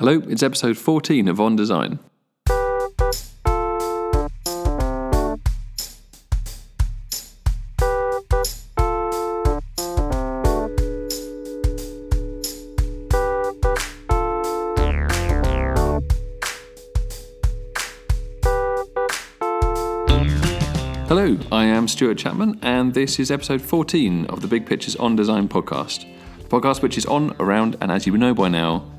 [0.00, 1.98] Hello, it's episode 14 of On Design.
[21.08, 25.14] Hello, I am Stuart Chapman, and this is episode 14 of the Big Pictures on
[25.14, 26.06] Design podcast.
[26.38, 28.90] The podcast which is on, around, and as you know by now,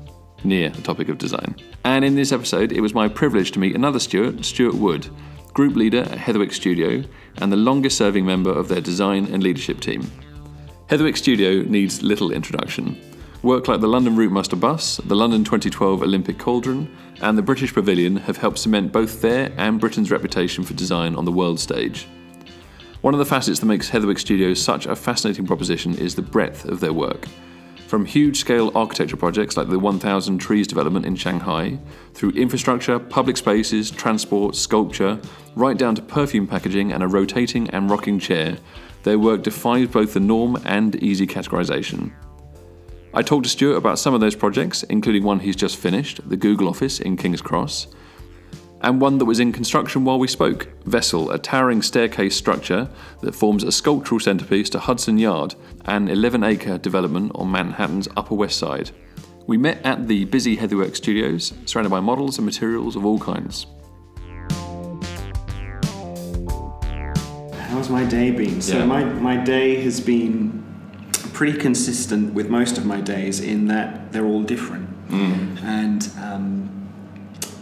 [0.44, 1.56] near the topic of design.
[1.84, 5.08] And in this episode, it was my privilege to meet another Stuart, Stuart Wood,
[5.52, 7.04] group leader at Heatherwick Studio
[7.38, 10.10] and the longest serving member of their design and leadership team.
[10.88, 13.00] Heatherwick Studio needs little introduction.
[13.42, 18.16] Work like the London Routemaster bus, the London 2012 Olympic Cauldron, and the British Pavilion
[18.16, 22.06] have helped cement both their and Britain's reputation for design on the world stage.
[23.00, 26.64] One of the facets that makes Heatherwick Studios such a fascinating proposition is the breadth
[26.66, 27.26] of their work.
[27.92, 31.78] From huge scale architecture projects like the 1000 Trees development in Shanghai,
[32.14, 35.20] through infrastructure, public spaces, transport, sculpture,
[35.56, 38.56] right down to perfume packaging and a rotating and rocking chair,
[39.02, 42.10] their work defies both the norm and easy categorization.
[43.12, 46.38] I talked to Stuart about some of those projects, including one he's just finished, the
[46.38, 47.88] Google office in King's Cross,
[48.82, 52.88] and one that was in construction while we spoke Vessel, a towering staircase structure
[53.20, 58.34] that forms a sculptural centrepiece to Hudson Yard, an 11 acre development on Manhattan's Upper
[58.34, 58.90] West Side.
[59.46, 63.66] We met at the busy Heatherwick Studios, surrounded by models and materials of all kinds.
[67.68, 68.60] How's my day been?
[68.60, 68.84] So Yeah.
[68.84, 70.62] my, my day has been
[71.32, 74.88] pretty consistent with most of my days in that they're all different.
[75.10, 76.81] And um,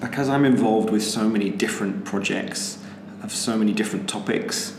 [0.00, 2.78] because I'm involved with so many different projects
[3.22, 4.74] of so many different topics,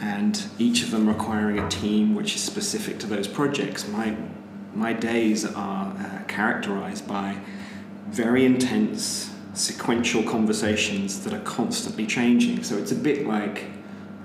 [0.00, 4.16] and each of them requiring a team which is specific to those projects, my
[4.74, 7.36] my days are uh, characterized by
[8.08, 12.64] very intense sequential conversations that are constantly changing.
[12.64, 13.66] So it's a bit like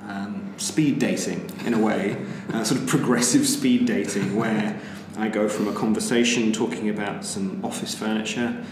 [0.08, 2.18] um, speed dating in a way,
[2.52, 4.80] uh, sort of progressive speed dating, where
[5.18, 8.64] I go from a conversation talking about some office furniture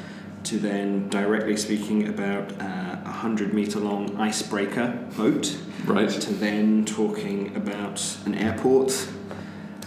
[0.47, 6.09] to then directly speaking about uh, a hundred meter long icebreaker boat, Right.
[6.09, 9.09] to then talking about an airport,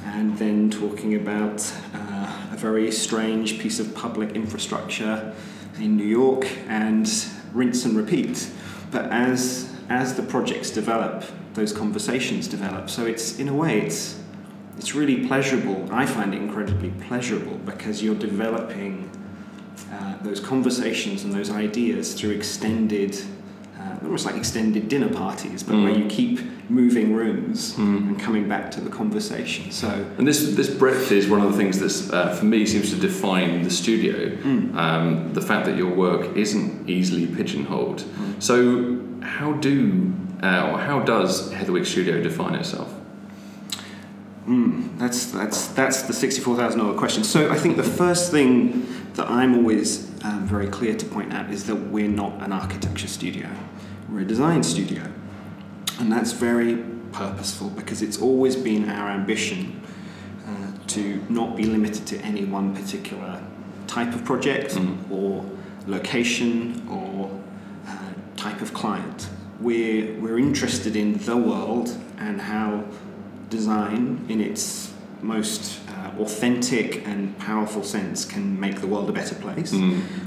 [0.05, 5.35] and then talking about uh, a very strange piece of public infrastructure
[5.79, 7.11] in New York, and
[7.55, 8.51] rinse and repeat.
[8.91, 12.91] But as as the projects develop, those conversations develop.
[12.91, 14.21] So it's in a way it's
[14.77, 15.89] it's really pleasurable.
[15.91, 19.11] I find it incredibly pleasurable because you're developing
[19.93, 23.17] uh, those conversations and those ideas through extended,
[23.79, 25.99] uh, almost like extended dinner parties, but where Mm.
[26.03, 29.71] you keep moving rooms and coming back to the conversation.
[29.73, 32.91] So And this this breadth is one of the things that uh, for me seems
[32.91, 34.15] to define the studio.
[34.85, 38.05] Um, the fact that your work isn't easily pigeonholed.
[38.39, 38.55] So
[39.23, 40.13] how do
[40.43, 42.89] uh, or how does Heatherwick Studio define itself?
[44.47, 47.25] Mm, that's that's that's the sixty-four thousand dollar question.
[47.25, 51.51] So I think the first thing that I'm always um, very clear to point out
[51.51, 53.49] is that we're not an architecture studio;
[54.11, 55.03] we're a design studio,
[55.99, 59.83] and that's very purposeful because it's always been our ambition
[60.49, 63.43] uh, to not be limited to any one particular
[63.87, 65.11] type of project Mm.
[65.11, 65.45] or
[65.87, 67.31] location or
[67.87, 67.99] uh,
[68.37, 69.29] type of client.
[69.61, 72.85] We're we're interested in the world and how
[73.51, 79.35] design in its most uh, authentic and powerful sense can make the world a better
[79.35, 79.73] place,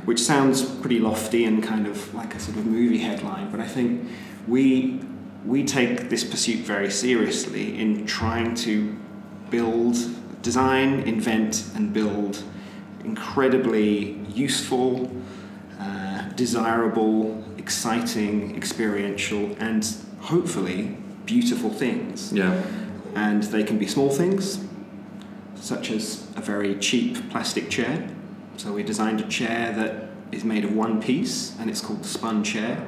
[0.05, 3.67] which sounds pretty lofty and kind of like a sort of movie headline, but I
[3.67, 4.07] think
[4.47, 4.99] we
[5.45, 8.95] we take this pursuit very seriously in trying to
[9.49, 9.97] build,
[10.41, 12.41] design, invent, and build
[13.03, 15.11] incredibly useful,
[15.81, 19.85] uh, desirable, exciting, experiential, and
[20.21, 22.61] hopefully beautiful things Yeah.
[23.15, 24.63] And they can be small things,
[25.55, 28.09] such as a very cheap plastic chair.
[28.57, 32.07] So we designed a chair that is made of one piece, and it's called the
[32.07, 32.85] spun chair.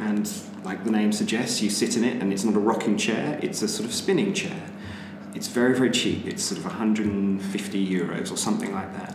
[0.00, 0.30] And
[0.64, 3.62] like the name suggests, you sit in it, and it's not a rocking chair; it's
[3.62, 4.62] a sort of spinning chair.
[5.34, 6.26] It's very very cheap.
[6.26, 9.14] It's sort of 150 euros or something like that.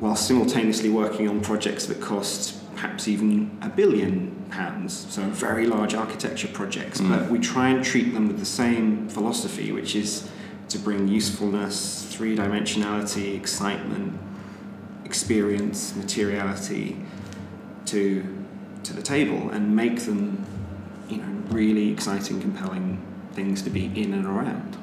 [0.00, 5.92] While simultaneously working on projects that cost perhaps even a billion pounds, so very large
[5.92, 6.98] architecture projects.
[6.98, 10.26] But we try and treat them with the same philosophy, which is
[10.70, 14.18] to bring usefulness, three dimensionality, excitement,
[15.04, 16.96] experience, materiality
[17.84, 18.24] to
[18.84, 20.42] to the table and make them,
[21.10, 22.98] you know, really exciting, compelling
[23.32, 24.78] things to be in and around.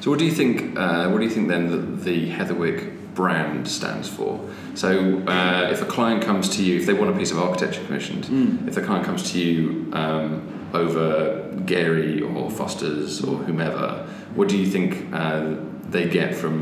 [0.00, 0.78] So what do you think?
[0.78, 4.38] Uh, what do you think then that the Heatherwick brand stands for.
[4.74, 4.88] So
[5.26, 8.24] uh, if a client comes to you, if they want a piece of architecture commissioned,
[8.26, 8.68] Mm.
[8.68, 9.58] if the client comes to you
[9.92, 10.30] um,
[10.72, 14.06] over Gehry or Foster's or whomever,
[14.36, 15.56] what do you think uh,
[15.90, 16.56] they get from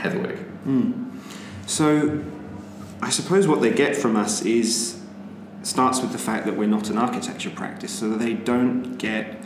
[0.00, 0.38] Heatherwick?
[1.66, 2.22] So,
[3.02, 5.00] I suppose what they get from us is
[5.62, 9.42] starts with the fact that we're not an architecture practice, so that they don't get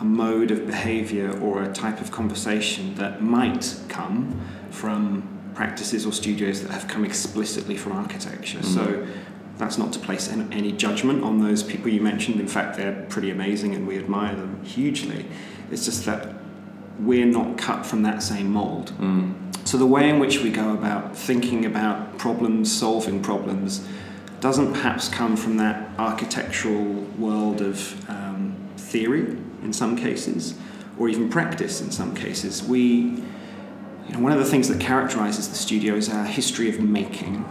[0.00, 6.12] a mode of behaviour or a type of conversation that might come from practices or
[6.12, 8.62] studios that have come explicitly from architecture.
[8.62, 9.06] So.
[9.58, 12.40] That's not to place any judgment on those people you mentioned.
[12.40, 15.24] In fact, they're pretty amazing and we admire them hugely.
[15.70, 16.34] It's just that
[17.00, 18.92] we're not cut from that same mould.
[19.64, 23.86] So the way in which we go about thinking about problems, solving problems,
[24.40, 26.84] doesn't perhaps come from that architectural
[27.18, 30.54] world of um, theory in some cases,
[30.98, 32.62] or even practice in some cases.
[32.62, 33.22] We,
[34.06, 37.44] you know, one of the things that characterises the studio is our history of making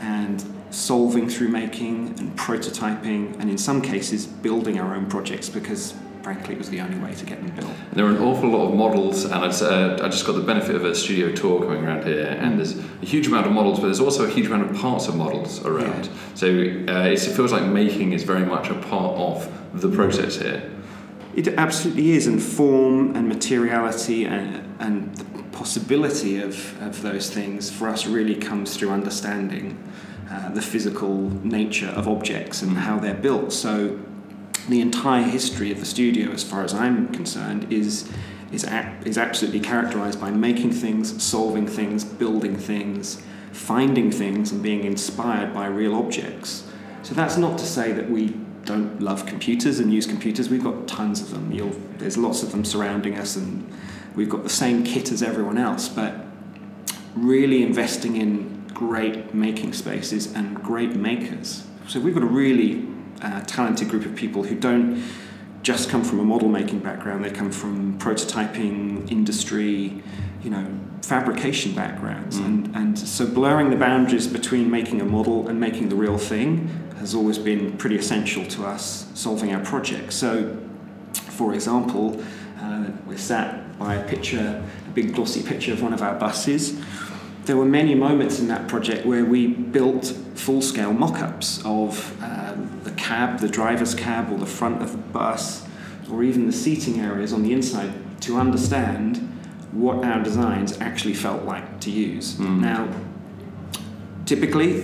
[0.00, 5.94] and solving through making and prototyping, and in some cases building our own projects because,
[6.22, 7.72] frankly, it was the only way to get them built.
[7.92, 10.76] There are an awful lot of models, and it's, uh, I just got the benefit
[10.76, 13.86] of a studio tour coming around here, and there's a huge amount of models, but
[13.86, 16.08] there's also a huge amount of parts of models around.
[16.34, 20.70] So uh, it feels like making is very much a part of the process here.
[21.34, 25.24] It absolutely is, and form and materiality and, and the
[25.60, 29.76] possibility of, of those things for us really comes through understanding
[30.30, 33.52] uh, the physical nature of objects and how they're built.
[33.52, 34.00] So,
[34.70, 38.10] the entire history of the studio, as far as I'm concerned, is
[38.50, 43.22] is, a- is absolutely characterized by making things, solving things, building things,
[43.52, 46.66] finding things, and being inspired by real objects.
[47.02, 48.34] So that's not to say that we
[48.64, 50.48] don't love computers and use computers.
[50.48, 51.52] We've got tons of them.
[51.52, 53.70] You'll, there's lots of them surrounding us, and
[54.14, 55.88] we've got the same kit as everyone else.
[55.88, 56.14] But
[57.14, 61.66] really investing in great making spaces and great makers.
[61.88, 62.86] So we've got a really
[63.20, 65.02] uh, talented group of people who don't
[65.62, 67.24] just come from a model making background.
[67.24, 70.02] They come from prototyping, industry,
[70.42, 70.66] you know,
[71.02, 75.96] fabrication backgrounds, and and so blurring the boundaries between making a model and making the
[75.96, 76.68] real thing
[76.98, 80.14] has always been pretty essential to us solving our projects.
[80.14, 80.56] So,
[81.12, 82.22] for example,
[82.60, 86.78] uh, we're sat by a picture, a big glossy picture of one of our buses.
[87.46, 90.04] There were many moments in that project where we built
[90.34, 95.66] full-scale mock-ups of um, the cab, the driver's cab, or the front of the bus,
[96.12, 97.90] or even the seating areas on the inside
[98.20, 99.16] to understand
[99.72, 102.38] what our designs actually felt like to use.
[102.38, 102.86] Now,
[104.26, 104.82] typically,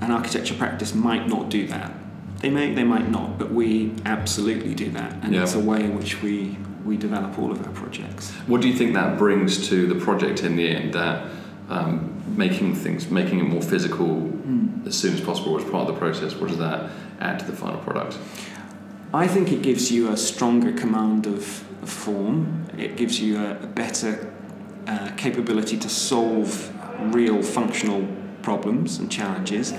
[0.00, 1.92] an architecture practice might not do that.
[2.40, 5.42] They may, they might not, but we absolutely do that, and Yeah.
[5.42, 6.56] it's a way in which we
[6.86, 8.30] we develop all of our projects.
[8.46, 10.94] What do you think that brings to the project in the end?
[10.94, 11.30] That
[11.68, 14.32] um, making things, making it more physical
[14.86, 16.34] as soon as possible as part of the process.
[16.36, 16.90] What does that
[17.20, 18.18] add to the final product?
[19.12, 22.66] I think it gives you a stronger command of, of form.
[22.78, 24.32] It gives you a, a better
[24.86, 26.72] uh, capability to solve
[27.14, 28.06] real functional
[28.42, 29.72] problems and challenges.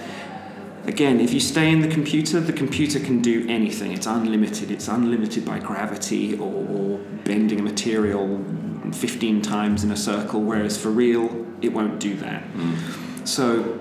[0.87, 3.91] Again, if you stay in the computer, the computer can do anything.
[3.91, 4.71] It's unlimited.
[4.71, 8.43] It's unlimited by gravity or, or bending a material
[8.93, 12.41] 15 times in a circle, whereas for real, it won't do that.
[12.53, 13.27] Mm.
[13.27, 13.79] So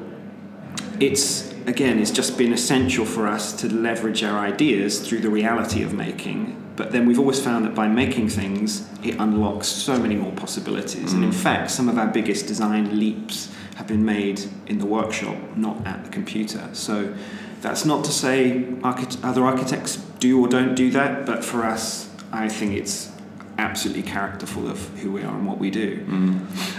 [0.99, 5.83] it's again it's just been essential for us to leverage our ideas through the reality
[5.83, 10.15] of making but then we've always found that by making things it unlocks so many
[10.15, 11.35] more possibilities and in mm.
[11.35, 16.05] fact some of our biggest design leaps have been made in the workshop not at
[16.05, 16.69] the computer.
[16.73, 17.15] So
[17.61, 22.49] that's not to say other architects do or don't do that but for us i
[22.49, 23.13] think it's
[23.59, 26.05] absolutely characterful of who we are and what we do.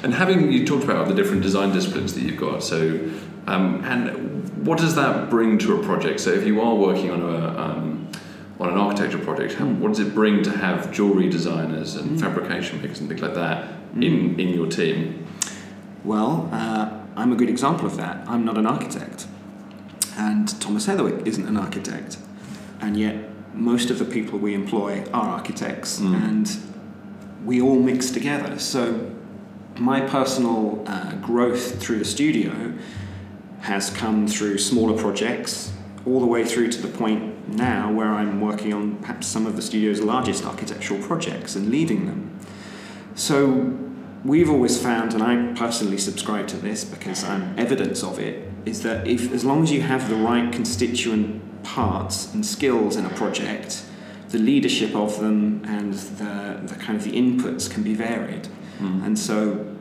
[0.04, 3.10] And having you talked about the different design disciplines that you've got, so
[3.48, 6.20] um, and what does that bring to a project?
[6.20, 8.12] So if you are working on a um,
[8.60, 12.82] on an architecture project, how, what does it bring to have jewelry designers and fabrication
[12.82, 15.27] makers and things like that in in your team?
[16.08, 18.26] Well, uh, I'm a good example of that.
[18.30, 19.28] I'm not an architect,
[20.16, 22.18] and Thomas Heatherwick isn't an architect,
[22.80, 26.50] and yet most of the people we employ are architects, and
[27.44, 28.58] we all mix together.
[28.58, 29.12] So,
[29.76, 32.74] my personal uh, growth through the studio
[33.60, 35.74] has come through smaller projects,
[36.06, 39.58] all the way through to the point now where I'm working on perhaps some of
[39.58, 42.40] the studio's largest architectural projects and leading them.
[43.16, 43.87] So
[44.24, 48.84] we've always found, and I personally subscribe to this because I'm evidence of it, is
[48.84, 53.10] that if as long as you have the right constituent parts and skills in a
[53.10, 53.84] project,
[54.30, 58.48] the leadership of them and the, the kind of the inputs can be varied.
[58.78, 59.04] Hmm.
[59.04, 59.76] And so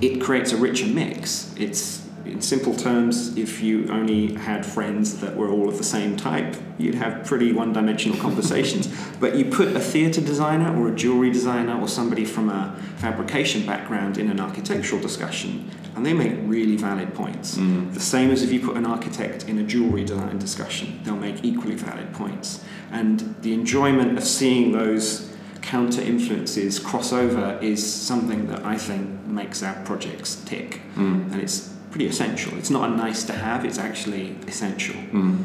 [0.00, 1.54] it creates a richer mix.
[1.56, 6.16] It's in simple terms, if you only had friends that were all of the same
[6.16, 8.88] type, you'd have pretty one dimensional conversations.
[9.20, 13.66] but you put a theatre designer or a jewellery designer or somebody from a fabrication
[13.66, 17.56] background in an architectural discussion, and they make really valid points.
[17.56, 17.92] Mm.
[17.94, 21.44] The same as if you put an architect in a jewellery design discussion, they'll make
[21.44, 22.64] equally valid points.
[22.90, 25.28] And the enjoyment of seeing those
[25.62, 30.80] counter influences cross over is something that I think makes our projects tick.
[30.94, 31.32] Mm.
[31.32, 32.56] And it's pretty essential.
[32.56, 34.94] It's not a nice to have, it's actually essential.
[34.94, 35.44] Mm.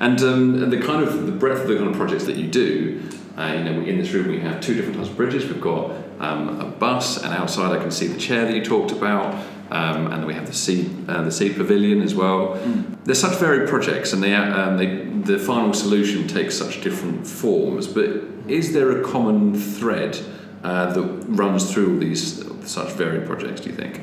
[0.00, 3.00] And um, the kind of the breadth of the kind of projects that you do,
[3.38, 5.46] uh, you know, in this room we have two different types of bridges.
[5.46, 8.92] We've got um, a bus, and outside I can see the chair that you talked
[8.92, 9.34] about,
[9.70, 12.48] um, and then we have the seed, uh, the seed pavilion as well.
[12.48, 13.02] Mm.
[13.04, 17.86] They're such varied projects, and they, um, they, the final solution takes such different forms.
[17.86, 18.08] But
[18.46, 20.18] is there a common thread
[20.62, 23.62] uh, that runs through all these such varied projects?
[23.62, 24.02] Do you think?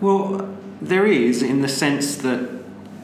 [0.00, 2.48] Well, there is, in the sense that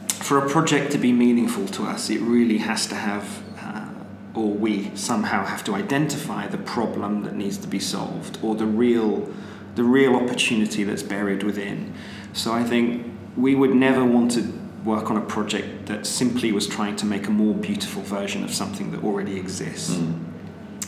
[0.09, 3.89] for a project to be meaningful to us, it really has to have, uh,
[4.35, 8.67] or we somehow have to identify the problem that needs to be solved, or the
[8.67, 9.29] real,
[9.75, 11.93] the real opportunity that's buried within.
[12.33, 14.53] So I think we would never want to
[14.85, 18.53] work on a project that simply was trying to make a more beautiful version of
[18.53, 19.91] something that already exists.
[19.91, 20.25] Mm.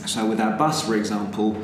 [0.07, 1.61] So with our bus, for example,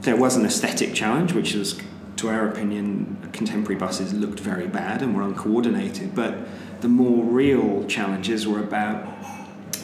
[0.00, 1.80] there was an aesthetic challenge, which was
[2.22, 6.14] to our opinion, contemporary buses looked very bad and were uncoordinated.
[6.14, 6.38] But
[6.80, 9.08] the more real challenges were about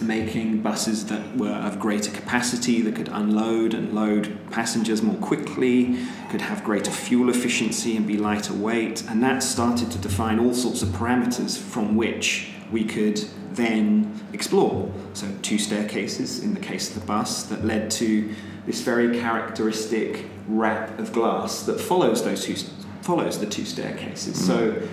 [0.00, 5.98] making buses that were of greater capacity, that could unload and load passengers more quickly,
[6.30, 9.02] could have greater fuel efficiency and be lighter weight.
[9.08, 14.92] And that started to define all sorts of parameters from which we could then explore.
[15.14, 18.32] So, two staircases in the case of the bus that led to
[18.68, 22.54] this very characteristic wrap of glass that follows those two
[23.00, 24.38] follows the two staircases.
[24.38, 24.46] Mm.
[24.46, 24.88] So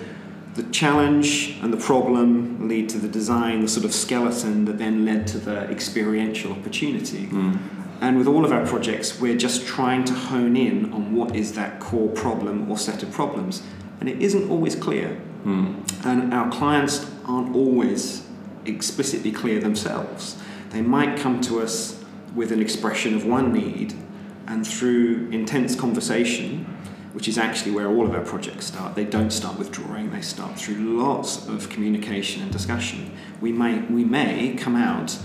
[0.54, 5.04] the challenge and the problem lead to the design, the sort of skeleton that then
[5.04, 7.26] led to the experiential opportunity.
[7.26, 7.58] Mm.
[8.00, 11.52] And with all of our projects, we're just trying to hone in on what is
[11.52, 13.62] that core problem or set of problems.
[14.00, 15.20] And it isn't always clear.
[15.44, 16.06] Mm.
[16.06, 18.26] And our clients aren't always
[18.64, 20.38] explicitly clear themselves.
[20.70, 22.02] They might come to us
[22.36, 23.94] with an expression of one need
[24.46, 26.64] and through intense conversation,
[27.14, 30.20] which is actually where all of our projects start, they don't start with drawing, they
[30.20, 33.10] start through lots of communication and discussion.
[33.40, 35.18] We may, we may come out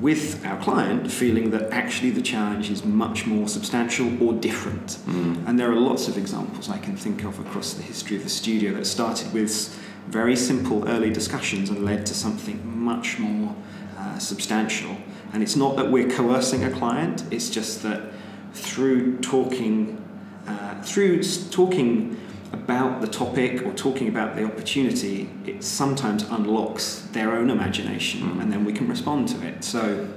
[0.00, 4.98] with our client feeling that actually the challenge is much more substantial or different.
[5.06, 5.46] Mm.
[5.46, 8.30] And there are lots of examples I can think of across the history of the
[8.30, 9.76] studio that started with
[10.06, 13.54] very simple early discussions and led to something much more
[13.98, 14.96] uh, substantial.
[15.32, 18.12] And it's not that we're coercing a client, it's just that
[18.54, 20.02] through talking,
[20.46, 22.16] uh, through talking
[22.52, 28.42] about the topic or talking about the opportunity, it sometimes unlocks their own imagination, mm.
[28.42, 29.62] and then we can respond to it.
[29.62, 30.08] So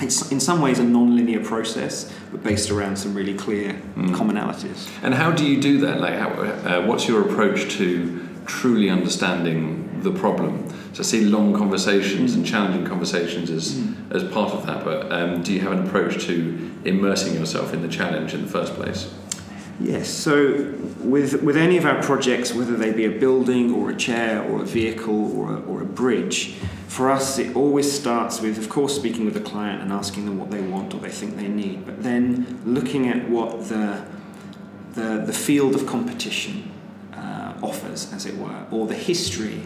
[0.00, 4.14] it's in some ways a non-linear process, but based around some really clear mm.
[4.14, 4.88] commonalities.
[5.02, 6.00] And how do you do that?
[6.00, 10.68] Like, how, uh, what's your approach to truly understanding the problem?
[10.92, 12.36] So I see long conversations mm.
[12.36, 14.14] and challenging conversations as mm.
[14.14, 14.84] as part of that.
[14.84, 18.48] But um, do you have an approach to immersing yourself in the challenge in the
[18.48, 19.12] first place?
[19.80, 20.10] Yes.
[20.10, 24.42] So with with any of our projects, whether they be a building or a chair
[24.42, 28.68] or a vehicle or a, or a bridge, for us it always starts with, of
[28.68, 31.48] course, speaking with the client and asking them what they want or they think they
[31.48, 34.04] need, but then looking at what the
[34.94, 36.70] the, the field of competition
[37.14, 39.62] uh, offers, as it were, or the history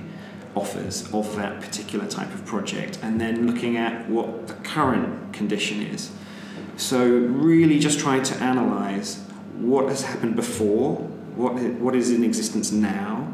[0.54, 5.82] offers of that particular type of project, and then looking at what the current condition
[5.82, 6.10] is.
[6.76, 9.20] So, really just trying to analyze
[9.58, 10.96] what has happened before,
[11.36, 13.32] what, what is in existence now,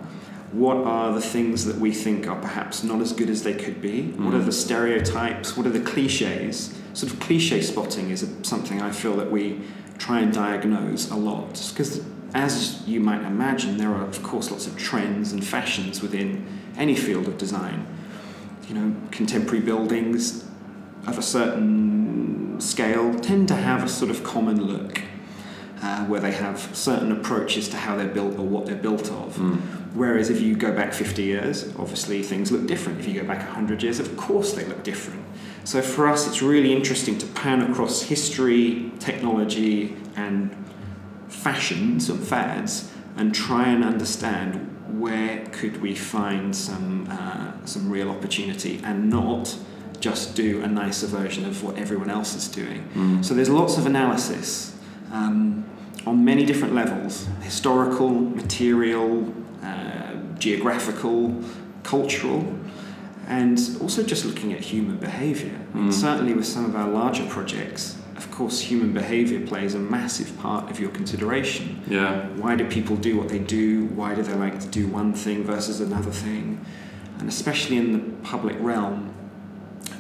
[0.53, 3.81] what are the things that we think are perhaps not as good as they could
[3.81, 4.25] be, mm.
[4.25, 6.77] what are the stereotypes, what are the cliches.
[6.93, 9.61] Sort of cliche spotting is something I feel that we
[9.99, 14.67] try and diagnose a lot, because as you might imagine, there are, of course, lots
[14.67, 16.47] of trends and fashions within
[16.77, 17.87] any field of design.
[18.69, 20.45] You know, contemporary buildings
[21.07, 25.03] of a certain scale tend to have a sort of common look.
[25.83, 29.35] Uh, where they have certain approaches to how they're built or what they're built of.
[29.37, 29.81] Mm.
[29.95, 33.01] Whereas if you go back 50 years, obviously things look different.
[33.01, 35.25] If you go back 100 years, of course they look different.
[35.65, 40.55] So for us, it's really interesting to pan across history, technology, and
[41.31, 44.67] fashions and fads and try and understand
[45.01, 49.57] where could we find some uh, some real opportunity and not
[50.01, 52.89] just do a nicer version of what everyone else is doing.
[52.95, 53.25] Mm.
[53.25, 54.75] So there's lots of analysis.
[55.13, 55.67] Um,
[56.07, 59.33] on many different levels historical, material,
[59.63, 61.43] uh, geographical,
[61.83, 62.57] cultural,
[63.29, 65.59] and also just looking at human behavior.
[65.75, 65.93] Mm.
[65.93, 70.71] Certainly, with some of our larger projects, of course, human behavior plays a massive part
[70.71, 71.81] of your consideration.
[71.89, 72.27] Yeah.
[72.37, 73.87] Why do people do what they do?
[73.95, 76.61] Why do they like to do one thing versus another thing?
[77.19, 79.15] And especially in the public realm,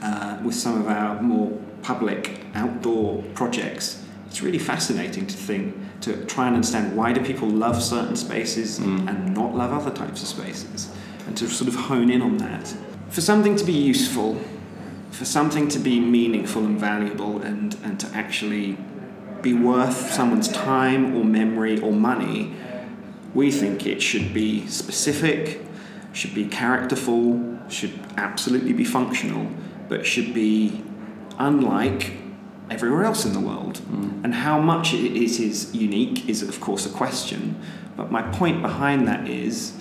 [0.02, 1.50] uh, with some of our more
[1.82, 7.48] public outdoor projects, it's really fascinating to think, to try and understand why do people
[7.48, 9.08] love certain spaces Mm.
[9.08, 10.88] and not love other types of spaces,
[11.26, 12.74] and to sort of hone in on that.
[13.08, 14.38] For something to be useful,
[15.10, 18.76] for something to be meaningful and valuable, and, and to actually
[19.42, 22.54] be worth someone's time or memory or money,
[23.34, 25.64] we think it should be specific,
[26.12, 29.46] should be characterful, should absolutely be functional,
[29.88, 30.82] but should be
[31.38, 32.12] unlike
[32.70, 33.80] everywhere else in the world.
[33.90, 34.24] Mm.
[34.24, 37.60] And how much it it is unique is, of course, a question.
[37.96, 39.74] But my point behind that is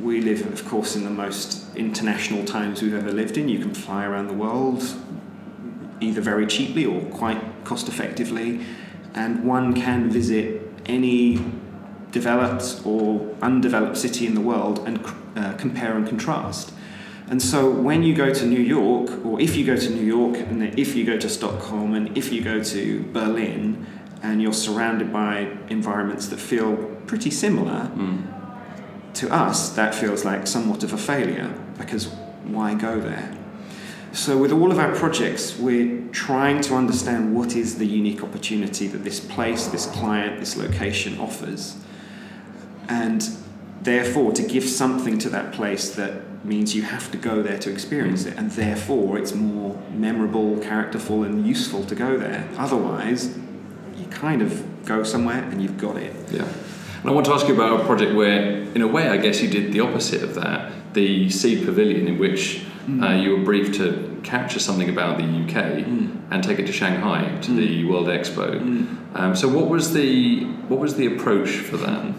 [0.00, 3.48] we live, of course, in the most international times we've ever lived in.
[3.48, 4.82] You can fly around the world
[6.00, 8.60] either very cheaply or quite cost effectively,
[9.14, 11.38] and one can visit any
[12.10, 15.04] developed or undeveloped city in the world and
[15.36, 16.72] uh, compare and contrast.
[17.28, 20.36] And so when you go to New York, or if you go to New York,
[20.36, 23.86] and if you go to Stockholm, and if you go to Berlin,
[24.22, 27.90] and you're surrounded by environments that feel pretty similar,
[29.14, 32.06] to us that feels like somewhat of a failure because
[32.44, 33.36] why go there?
[34.12, 38.88] So, with all of our projects, we're trying to understand what is the unique opportunity
[38.88, 41.76] that this place, this client, this location offers.
[42.88, 43.28] And
[43.82, 47.70] therefore, to give something to that place that means you have to go there to
[47.70, 52.48] experience it, and therefore it's more memorable, characterful, and useful to go there.
[52.56, 53.38] Otherwise,
[53.96, 56.14] you kind of go somewhere and you've got it.
[56.32, 56.48] Yeah.
[57.00, 59.40] And I want to ask you about a project where, in a way, I guess
[59.42, 60.72] you did the opposite of that.
[60.94, 63.02] The Seed Pavilion, in which hmm.
[63.02, 66.18] uh, you were briefed to capture something about the UK hmm.
[66.30, 67.56] and take it to Shanghai to hmm.
[67.56, 68.60] the World Expo.
[69.14, 72.14] Um, so, what was the what was the approach for that?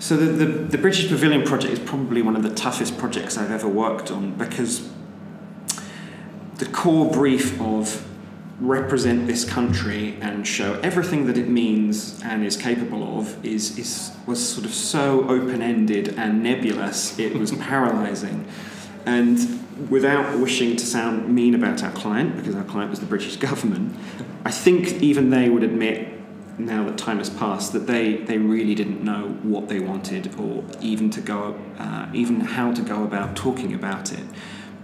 [0.00, 3.50] So the, the, the British Pavilion project is probably one of the toughest projects I've
[3.50, 4.88] ever worked on because
[6.56, 8.07] the core brief of
[8.60, 14.12] represent this country and show everything that it means and is capable of is, is
[14.26, 18.46] was sort of so open-ended and nebulous it was paralyzing.
[19.06, 23.36] And without wishing to sound mean about our client because our client was the British
[23.48, 23.94] government
[24.44, 26.08] I think even they would admit
[26.58, 30.64] now that time has passed, that they, they really didn't know what they wanted or
[30.80, 34.24] even to go, uh, even how to go about talking about it,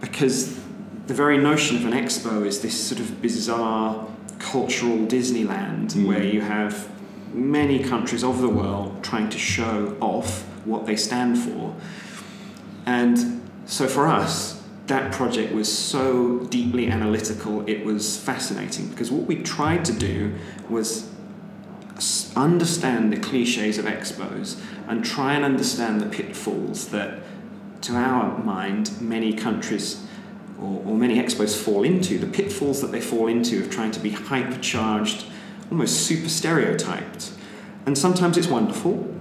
[0.01, 0.61] because
[1.07, 4.07] the very notion of an expo is this sort of bizarre
[4.39, 6.07] cultural Disneyland hmm.
[6.07, 6.89] where you have
[7.33, 11.75] many countries of the world trying to show off what they stand for,
[12.87, 14.63] and so for us.
[14.87, 20.35] That project was so deeply analytical, it was fascinating because what we tried to do
[20.69, 21.11] was
[22.37, 27.21] understand the cliches of expos and try and understand the pitfalls that,
[27.81, 30.05] to our mind, many countries
[30.65, 34.01] or, or many expos fall into, the pitfalls that they fall into of trying to
[34.01, 35.29] be hypercharged,
[35.71, 37.33] almost super stereotyped.
[37.87, 39.15] And sometimes it's wonderful,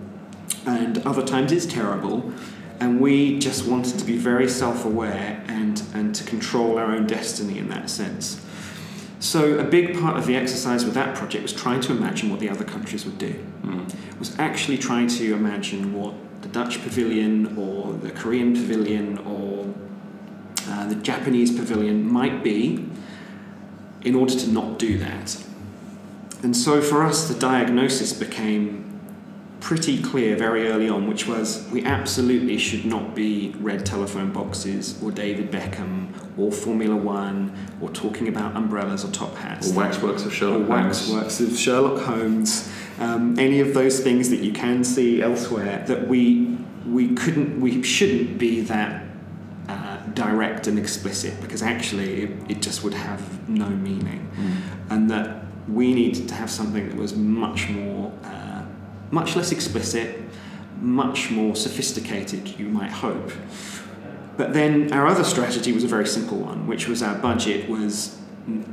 [0.66, 2.32] and other times it's terrible.
[2.80, 7.08] And we just wanted to be very self aware and, and to control our own
[7.08, 8.42] destiny in that sense.
[9.20, 12.42] So a big part of the exercise with that project was trying to imagine what
[12.42, 13.34] the other countries would do.
[13.64, 14.20] Mm.
[14.20, 19.53] Was actually trying to imagine what the Dutch pavilion or the Korean pavilion or
[20.68, 22.86] uh, the Japanese pavilion might be
[24.04, 25.44] in order to not do that.
[26.42, 28.82] And so for us, the diagnosis became
[29.62, 35.02] pretty clear very early on, which was we absolutely should not be red telephone boxes
[35.02, 40.24] or David Beckham or Formula One or talking about umbrellas or top hats Or waxworks
[40.24, 40.70] of or Sherlock Holmes?
[40.70, 46.08] waxworks of Sherlock Holmes, um, any of those things that you can see elsewhere, that
[46.10, 49.06] we we couldn't, we shouldn't be that
[50.16, 54.30] direct and explicit because actually it, it just would have no meaning,
[54.90, 58.64] and that we needed to have something that was much more, uh,
[59.12, 60.22] much less explicit,
[60.82, 63.32] much more sophisticated, you might hope.
[64.36, 68.18] But then our other strategy was a very simple one, which was our budget was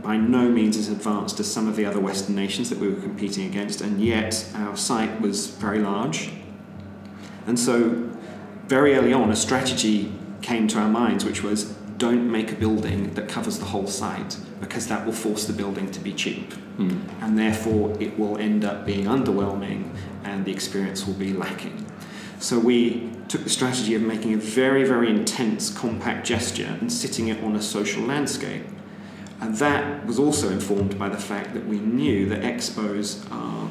[0.03, 3.01] by no means as advanced as some of the other Western nations that we were
[3.01, 6.31] competing against, and yet our site was very large.
[7.47, 8.09] And so,
[8.67, 13.13] very early on, a strategy came to our minds, which was don't make a building
[13.13, 16.55] that covers the whole site because that will force the building to be cheap.
[16.79, 17.03] Mm.
[17.21, 21.87] And therefore, it will end up being underwhelming and the experience will be lacking.
[22.39, 27.29] So we took the strategy of making a very, very intense compact gesture and sitting
[27.29, 28.65] it on a social landscape.
[29.43, 33.71] And that was also informed by the fact that we knew that expos are,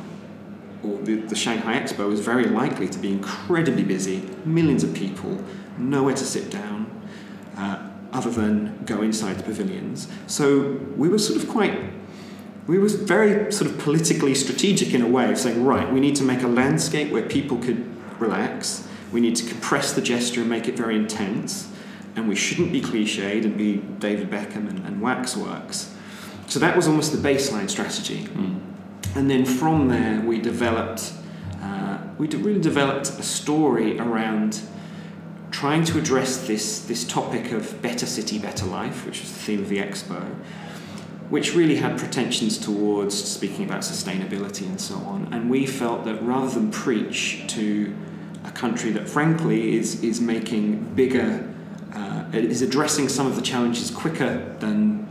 [0.84, 5.44] or the, the Shanghai Expo was very likely to be incredibly busy, millions of people,
[5.80, 6.90] nowhere to sit down,
[7.58, 10.08] uh, other than go inside the pavilions.
[10.28, 11.80] So we were sort of quite,
[12.68, 16.16] we were very sort of politically strategic in a way of saying, right, we need
[16.18, 17.86] to make a landscape where people could
[18.20, 18.88] relax.
[19.12, 21.72] We need to compress the gesture and make it very intense.
[22.16, 25.96] And we shouldn't be cliched and be David Beckham and, and waxworks.
[26.48, 28.26] So that was almost the baseline strategy.
[28.26, 28.60] Mm.
[29.16, 31.14] And then from there, we developed,
[31.62, 34.62] uh, we really developed a story around
[35.52, 39.60] trying to address this, this topic of better city, better life, which was the theme
[39.60, 40.24] of the expo,
[41.30, 45.28] which really had pretensions towards speaking about sustainability and so on.
[45.32, 47.96] And we felt that rather than preach to
[48.46, 51.48] a country that, frankly, is, is making bigger,
[51.94, 55.08] uh, is addressing some of the challenges quicker than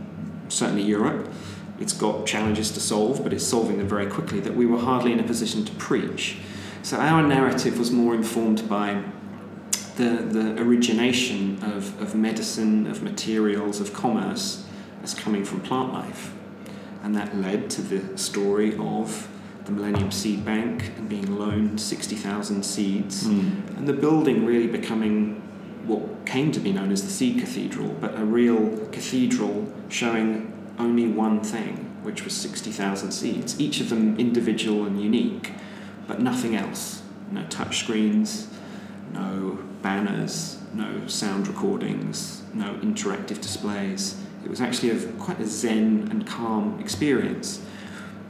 [0.49, 1.31] certainly Europe.
[1.79, 5.13] It's got challenges to solve, but it's solving them very quickly, that we were hardly
[5.13, 6.37] in a position to preach.
[6.81, 9.03] So our narrative was more informed by
[9.99, 14.65] the, the origination of, of medicine, of materials, of commerce
[15.03, 16.33] as coming from plant life.
[17.03, 19.27] And that led to the story of
[19.65, 23.77] the Millennium Seed Bank and being loaned 60,000 seeds, Mm.
[23.77, 25.41] and the building really becoming
[25.85, 31.07] what came to be known as the Seed Cathedral, but a real cathedral showing only
[31.07, 35.51] one thing, which was 60,000 seeds, each of them individual and unique,
[36.07, 37.01] but nothing else.
[37.31, 38.47] No touch screens,
[39.13, 44.21] no banners, no sound recordings, no interactive displays.
[44.43, 47.61] It was actually a, quite a zen and calm experience.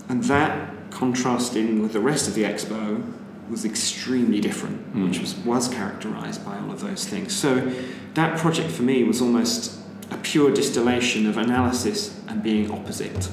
[0.08, 3.04] And that, contrasting with the rest of the expo,
[3.50, 5.08] was extremely different, Mm.
[5.08, 7.36] which was, was characterized by all of those things.
[7.36, 7.72] So
[8.16, 9.80] that project for me was almost
[10.12, 13.30] a pure distillation of analysis and being opposite.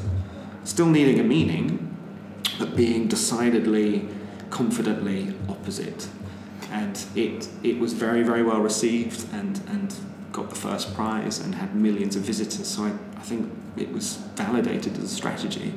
[0.64, 1.96] Still needing a meaning,
[2.59, 4.06] but being decidedly,
[4.50, 6.09] confidently opposite.
[6.72, 9.94] And it, it was very, very well received and, and
[10.32, 12.66] got the first prize and had millions of visitors.
[12.66, 15.72] So I, I think it was validated as a strategy.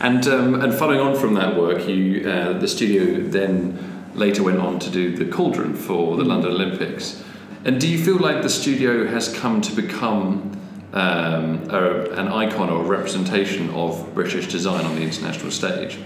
[0.00, 4.58] And um, and following on from that work, you uh, the studio then later went
[4.60, 7.22] on to do the Cauldron for the London Olympics.
[7.64, 10.56] And do you feel like the studio has come to become
[10.92, 15.98] um, a, an icon or a representation of British design on the international stage?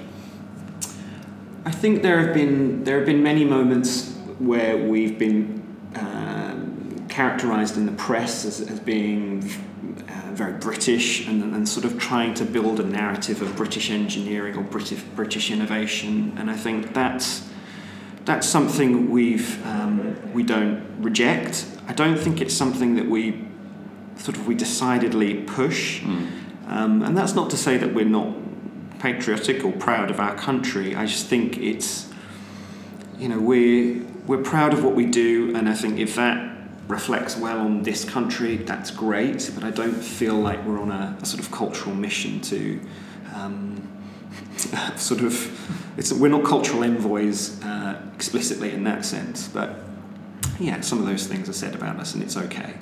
[1.64, 5.62] I think there have been there have been many moments where we've been
[5.94, 9.44] um, characterised in the press as, as being
[10.08, 14.56] uh, very British and, and sort of trying to build a narrative of British engineering
[14.56, 17.48] or British British innovation, and I think that's
[18.24, 21.66] that's something we've um, we don't reject.
[21.88, 23.44] I don't think it's something that we
[24.16, 26.26] sort of we decidedly push, Mm.
[26.68, 28.34] um, and that's not to say that we're not
[29.02, 30.94] patriotic or proud of our country.
[30.94, 32.08] I just think it's
[33.18, 37.36] you know we're we're proud of what we do, and I think if that reflects
[37.36, 39.50] well on this country, that's great.
[39.54, 42.80] But I don't feel like we're on a, a sort of cultural mission to.
[43.34, 43.88] Um,
[44.96, 45.34] sort of,
[45.98, 49.80] it's we're not cultural envoys uh, explicitly in that sense, but
[50.58, 52.74] yeah, some of those things are said about us, and it's okay.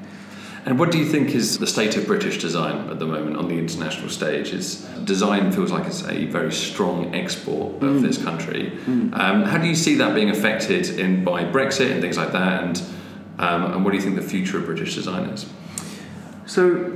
[0.66, 3.48] And what do you think is the state of British design at the moment on
[3.48, 4.52] the international stage?
[4.52, 8.02] Is design feels like it's a very strong export of Mm.
[8.02, 8.72] this country.
[8.86, 9.18] Mm.
[9.18, 12.62] Um, how do you see that being affected in by Brexit and things like that?
[12.64, 12.82] And
[13.38, 15.46] um, and what do you think the future of British design is?
[16.44, 16.92] So,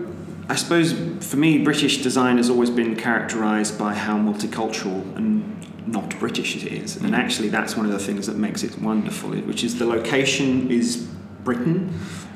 [0.50, 0.92] I suppose
[1.26, 5.42] for me, British design has always been characterised by how multicultural and
[5.86, 7.16] not British it is, and Mm.
[7.18, 9.30] actually that's one of the things that makes it wonderful.
[9.30, 11.06] Which is the location is
[11.44, 11.88] Britain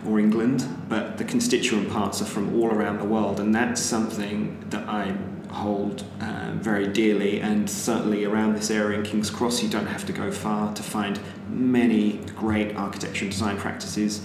[0.08, 4.64] or England, but the constituent parts are from all around the world, and that's something
[4.70, 5.14] that I
[5.52, 7.40] hold uh, very dearly.
[7.40, 10.82] And certainly around this area in King's Cross, you don't have to go far to
[10.82, 14.24] find many great architecture and design practices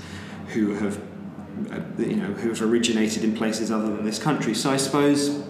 [0.49, 0.99] who have
[1.71, 4.55] uh, you know, who have originated in places other than this country.
[4.55, 5.43] So I suppose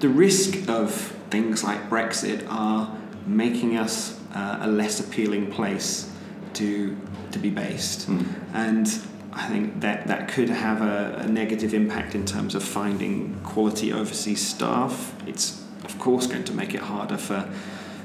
[0.00, 0.92] the risk of
[1.30, 6.10] things like Brexit are making us uh, a less appealing place
[6.54, 6.96] to
[7.30, 8.24] to be based, Mm.
[8.52, 8.86] and
[9.32, 13.92] I think that that could have a, a negative impact in terms of finding quality
[13.92, 15.14] overseas staff.
[15.26, 17.48] It's of course going to make it harder for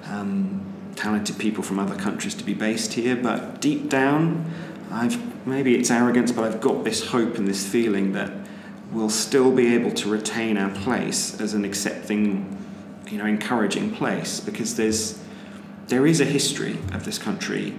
[0.06, 0.64] um,
[0.96, 4.52] talented people from other countries to be based here, but deep down,
[4.92, 8.32] I've maybe it's arrogance, but I've got this hope and this feeling that
[8.92, 12.58] we'll still be able to retain our place as an accepting,
[13.10, 15.20] you know, encouraging place because there's
[15.88, 17.76] there is a history of this country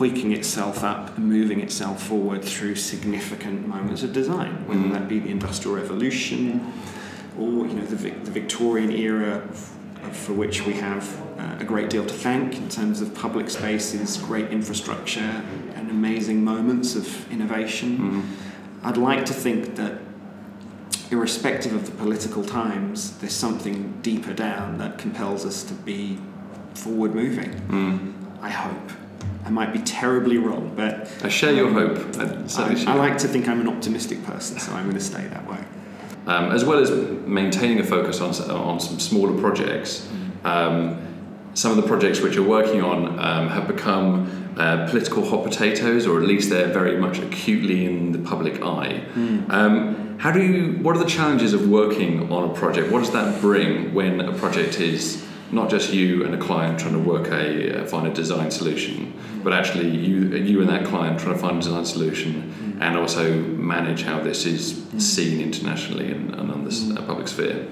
[0.00, 4.92] hoiking itself up and moving itself forward through significant moments of design, whether Mm.
[4.92, 6.72] that be the Industrial Revolution
[7.38, 9.72] or you know the, Vic- the Victorian era, f-
[10.24, 11.04] for which we have
[11.38, 15.32] uh, a great deal to thank in terms of public spaces, great infrastructure,
[15.76, 17.90] and amazing moments of innovation.
[17.98, 18.22] Mm.
[18.86, 19.94] I'd like to think that,
[21.10, 26.18] irrespective of the political times, there's something deeper down that compels us to be
[26.74, 27.50] forward moving.
[27.68, 28.14] Mm.
[28.40, 28.90] I hope.
[29.44, 31.98] I might be terribly wrong, but I share your hope.
[32.18, 32.92] I certainly I.
[32.92, 35.58] I like to think I'm an optimistic person, so I'm going to stay that way.
[36.26, 36.90] um, as well as
[37.26, 40.08] maintaining a focus on, on some smaller projects.
[40.44, 41.06] Um,
[41.54, 46.06] some of the projects which you're working on um, have become uh, political hot potatoes,
[46.06, 49.02] or at least they're very much acutely in the public eye.
[49.48, 50.72] Um, how do you?
[50.82, 52.92] What are the challenges of working on a project?
[52.92, 56.92] What does that bring when a project is not just you and a client trying
[56.94, 59.12] to work a uh, find a design solution,
[59.44, 63.34] but actually you you and that client trying to find a design solution and also
[63.74, 67.66] manage how this is seen internationally and, and on this uh, public sphere.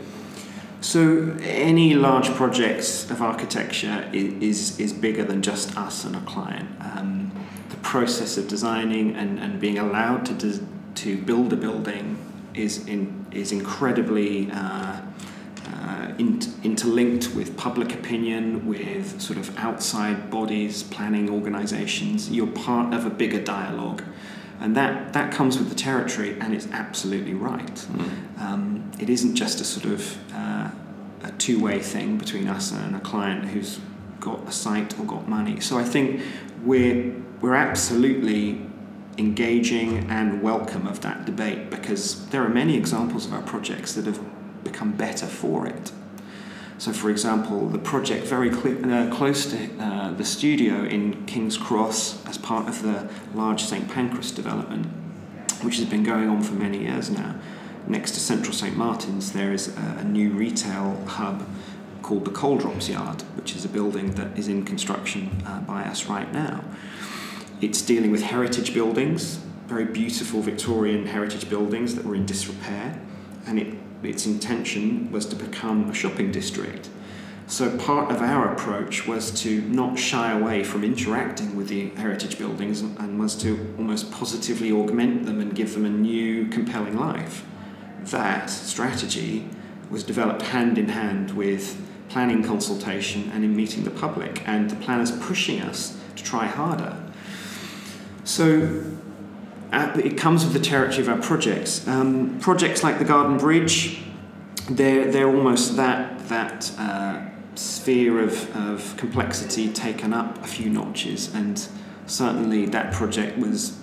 [0.80, 6.20] So any large projects of architecture i- is is bigger than just us and a
[6.20, 6.68] client.
[6.80, 7.32] Um,
[7.70, 10.64] the process of designing and, and being allowed to des-
[11.02, 12.16] to build a building
[12.54, 15.00] is in is incredibly uh,
[15.88, 22.30] uh, in, interlinked with public opinion, with sort of outside bodies, planning organisations.
[22.30, 24.02] You're part of a bigger dialogue.
[24.60, 27.86] And that, that comes with the territory, and it's absolutely right.
[28.38, 30.70] Um, it isn't just a sort of uh,
[31.22, 33.80] a two way thing between us and a client who's
[34.20, 35.60] got a site or got money.
[35.60, 36.20] So I think
[36.64, 38.60] we're, we're absolutely
[39.16, 44.06] engaging and welcome of that debate because there are many examples of our projects that
[44.06, 44.20] have
[44.70, 45.92] become better for it.
[46.78, 51.56] So, for example, the project very cl- uh, close to uh, the studio in King's
[51.56, 54.86] Cross, as part of the large St Pancras development,
[55.62, 57.34] which has been going on for many years now,
[57.88, 61.42] next to Central St Martin's, there is a, a new retail hub
[62.02, 65.82] called the Coal Drops Yard, which is a building that is in construction uh, by
[65.82, 66.62] us right now.
[67.60, 73.00] It's dealing with heritage buildings, very beautiful Victorian heritage buildings that were in disrepair,
[73.46, 76.88] and it, its intention was to become a shopping district.
[77.48, 82.38] So part of our approach was to not shy away from interacting with the heritage
[82.38, 87.44] buildings and, was to almost positively augment them and give them a new, compelling life.
[88.02, 89.48] That strategy
[89.90, 94.76] was developed hand in hand with planning consultation and in meeting the public, and the
[94.76, 96.96] planners pushing us to try harder.
[98.24, 98.82] So
[99.72, 101.86] uh, it comes with the territory of our projects.
[101.86, 104.02] Um, projects like the Garden Bridge,
[104.70, 111.34] they're, they're almost that, that uh, sphere of, of complexity taken up a few notches,
[111.34, 111.68] and
[112.06, 113.76] certainly that project was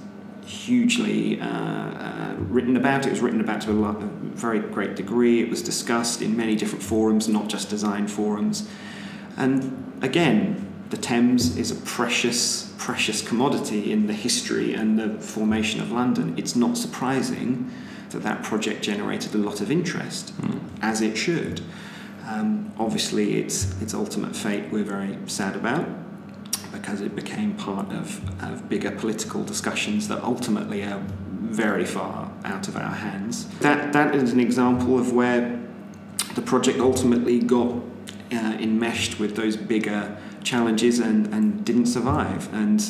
[0.45, 3.05] hugely uh, uh, written about.
[3.05, 5.41] It was written about to a, lot, a very great degree.
[5.41, 8.69] It was discussed in many different forums, not just design forums.
[9.37, 15.81] And again, the Thames is a precious, precious commodity in the history and the formation
[15.81, 16.33] of London.
[16.37, 17.71] It's not surprising
[18.09, 20.33] that that project generated a lot of interest,
[20.81, 21.61] as it should.
[22.27, 25.87] Um, obviously, its its ultimate fate we're very sad about
[26.71, 31.01] because it became part of, of bigger political discussions that ultimately are
[31.41, 33.47] very far out of our hands.
[33.59, 35.61] That that is an example of where
[36.35, 37.75] the project ultimately got
[38.31, 42.53] uh, enmeshed with those bigger challenges and, and didn't survive.
[42.53, 42.81] And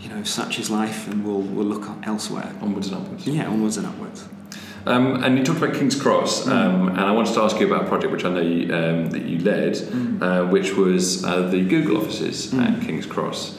[0.00, 2.52] you know, such is life, and we'll we'll look elsewhere.
[2.60, 3.26] Onwards and upwards.
[3.26, 4.28] Yeah, onwards and upwards.
[4.86, 7.84] Um, and you talked about King's Cross, um, and I wanted to ask you about
[7.84, 9.78] a project which I know you, um, that you led,
[10.20, 13.58] uh, which was uh, the Google offices at King's Cross.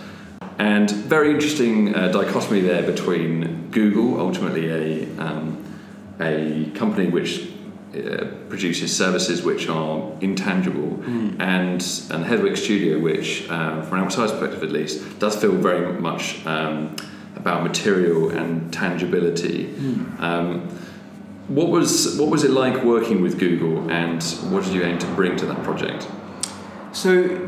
[0.59, 5.63] And very interesting uh, dichotomy there between Google, ultimately a, um,
[6.19, 7.49] a company which
[7.95, 11.01] uh, produces services which are intangible,
[11.39, 11.81] and,
[12.11, 16.45] and Heatherwick Studio, which, uh, from an outside perspective at least, does feel very much
[16.45, 16.95] um,
[17.35, 19.67] about material and tangibility.
[20.19, 20.67] Um,
[21.47, 25.07] what was what was it like working with Google, and what did you aim to
[25.15, 26.07] bring to that project?
[26.91, 27.47] So,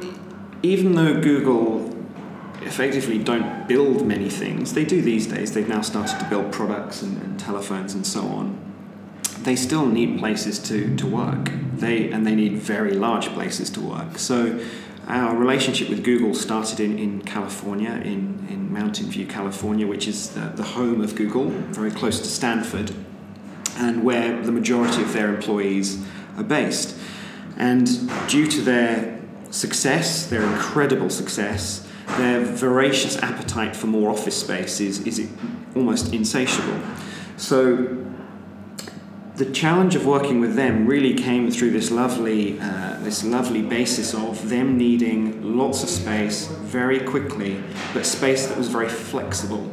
[0.62, 1.96] even though Google
[2.62, 5.54] effectively don't build many things, they do these days.
[5.54, 8.60] They've now started to build products and, and telephones and so on.
[9.48, 11.50] They still need places to, to work.
[11.78, 14.18] They and they need very large places to work.
[14.18, 14.60] So,
[15.08, 20.32] Our relationship with Google started in, in California, in, in Mountain View, California, which is
[20.32, 22.92] the, the home of Google, very close to Stanford,
[23.78, 26.04] and where the majority of their employees
[26.36, 26.98] are based.
[27.56, 27.88] And
[28.28, 35.08] due to their success, their incredible success, their voracious appetite for more office space is,
[35.08, 35.26] is
[35.74, 36.82] almost insatiable.
[37.38, 38.04] So
[39.38, 44.16] the challenge of working with them really came through this lovely, uh, this lovely basis
[44.16, 49.72] of them needing lots of space very quickly, but space that was very flexible.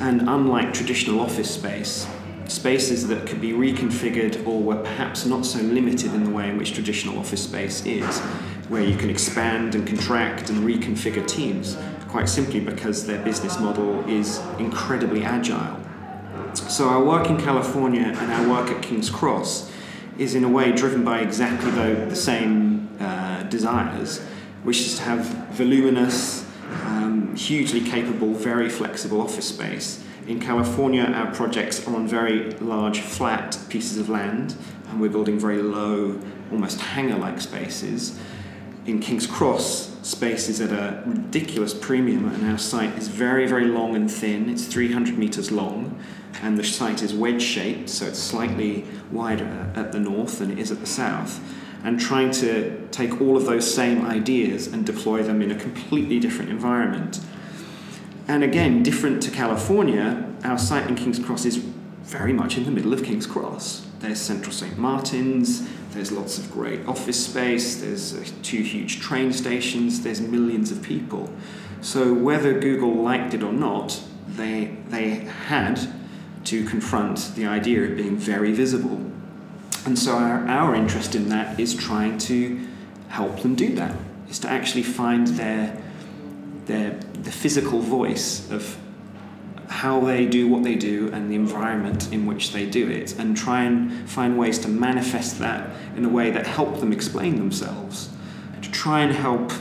[0.00, 2.06] And unlike traditional office space,
[2.46, 6.56] spaces that could be reconfigured or were perhaps not so limited in the way in
[6.56, 8.20] which traditional office space is,
[8.70, 11.76] where you can expand and contract and reconfigure teams,
[12.08, 15.78] quite simply because their business model is incredibly agile.
[16.56, 19.70] So our work in California and our work at King's Cross
[20.18, 24.20] is in a way driven by exactly the, the same uh, desires,
[24.64, 26.46] which is to have voluminous,
[26.84, 30.02] um, hugely capable, very flexible office space.
[30.26, 34.56] In California, our projects are on very large, flat pieces of land,
[34.88, 36.18] and we're building very low,
[36.50, 38.18] almost hangar like spaces.
[38.86, 43.66] In King's Cross, space is at a ridiculous premium, and our site is very, very
[43.66, 44.48] long and thin.
[44.48, 46.00] It's 300 meters long
[46.42, 50.58] and the site is wedge shaped, so it's slightly wider at the north than it
[50.58, 51.40] is at the south,
[51.84, 56.18] and trying to take all of those same ideas and deploy them in a completely
[56.18, 57.20] different environment.
[58.28, 62.70] And again, different to California, our site in King's Cross is very much in the
[62.70, 63.86] middle of King's Cross.
[64.00, 64.76] There's Central St.
[64.78, 70.70] Martin's, there's lots of great office space, there's uh, two huge train stations, there's millions
[70.70, 71.32] of people.
[71.80, 75.80] So whether Google liked it or not, they, they had
[76.46, 79.00] to confront the idea of being very visible.
[79.84, 82.66] And so our, our interest in that is trying to
[83.08, 83.94] help them do that,
[84.28, 85.80] is to actually find their,
[86.66, 88.76] their the physical voice of
[89.68, 93.36] how they do what they do and the environment in which they do it, and
[93.36, 98.08] try and find ways to manifest that in a way that help them explain themselves,
[98.62, 99.52] to try and help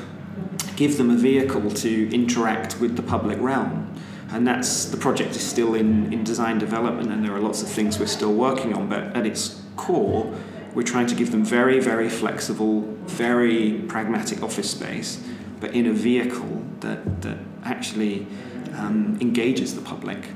[0.76, 3.95] give them a vehicle to interact with the public realm
[4.36, 7.70] and that's the project is still in, in design development and there are lots of
[7.70, 10.32] things we're still working on but at its core
[10.74, 15.24] we're trying to give them very very flexible very pragmatic office space
[15.62, 18.28] but in a vehicle that, that actually
[18.78, 20.28] um, engages the public.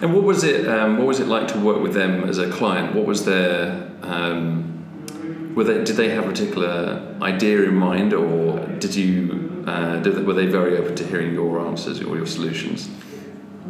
[0.00, 2.48] And what was it um, what was it like to work with them as a
[2.50, 2.94] client?
[2.94, 8.64] What was their um, were they, did they have a particular idea in mind or
[8.78, 12.88] did you uh, did, were they very open to hearing your answers or your solutions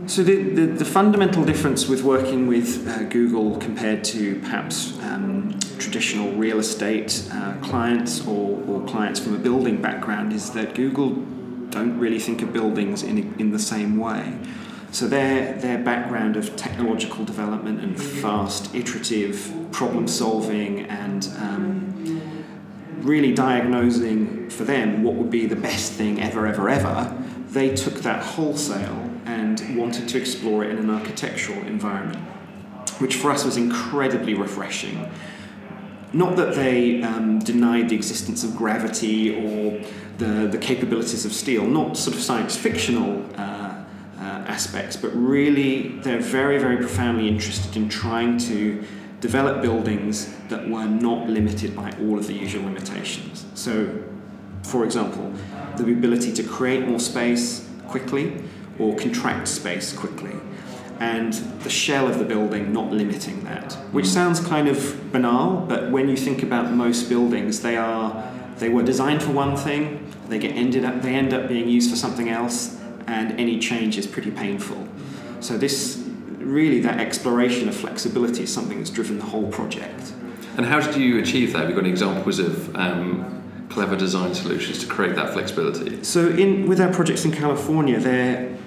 [0.08, 5.58] so the, the, the, fundamental difference with working with uh, Google compared to perhaps um,
[5.78, 11.10] traditional real estate uh, clients or, or clients from a building background is that Google
[11.68, 14.38] don't really think of buildings in, in the same way.
[14.92, 22.44] So their, their background of technological development and fast, iterative problem solving and um,
[23.02, 27.14] really diagnosing for them what would be the best thing ever, ever, ever,
[27.48, 29.07] they took that wholesale
[29.38, 32.18] and wanted to explore it in an architectural environment,
[32.98, 35.08] which for us was incredibly refreshing.
[36.12, 39.80] Not that they um, denied the existence of gravity or
[40.16, 43.84] the, the capabilities of steel, not sort of science fictional uh,
[44.18, 48.82] uh, aspects, but really they're very, very profoundly interested in trying to
[49.20, 53.46] develop buildings that were not limited by all of the usual limitations.
[53.54, 54.02] So,
[54.62, 55.32] for example,
[55.76, 58.42] the ability to create more space quickly,
[58.78, 60.36] or contract space quickly.
[61.00, 65.92] And the shell of the building not limiting that, which sounds kind of banal, but
[65.92, 70.40] when you think about most buildings, they are they were designed for one thing, they
[70.40, 74.08] get ended up they end up being used for something else, and any change is
[74.08, 74.88] pretty painful.
[75.40, 76.04] So this
[76.38, 80.12] really that exploration of flexibility is something that's driven the whole project.
[80.56, 81.60] And how did you achieve that?
[81.60, 86.02] Have you got any examples of um, clever design solutions to create that flexibility?
[86.02, 88.57] So in with our projects in California, they're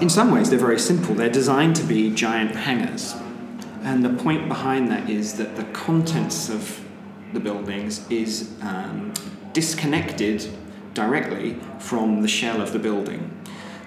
[0.00, 1.14] in some ways, they're very simple.
[1.14, 3.14] They're designed to be giant hangars.
[3.82, 6.84] And the point behind that is that the contents of
[7.32, 9.12] the buildings is um,
[9.52, 10.50] disconnected
[10.94, 13.30] directly from the shell of the building.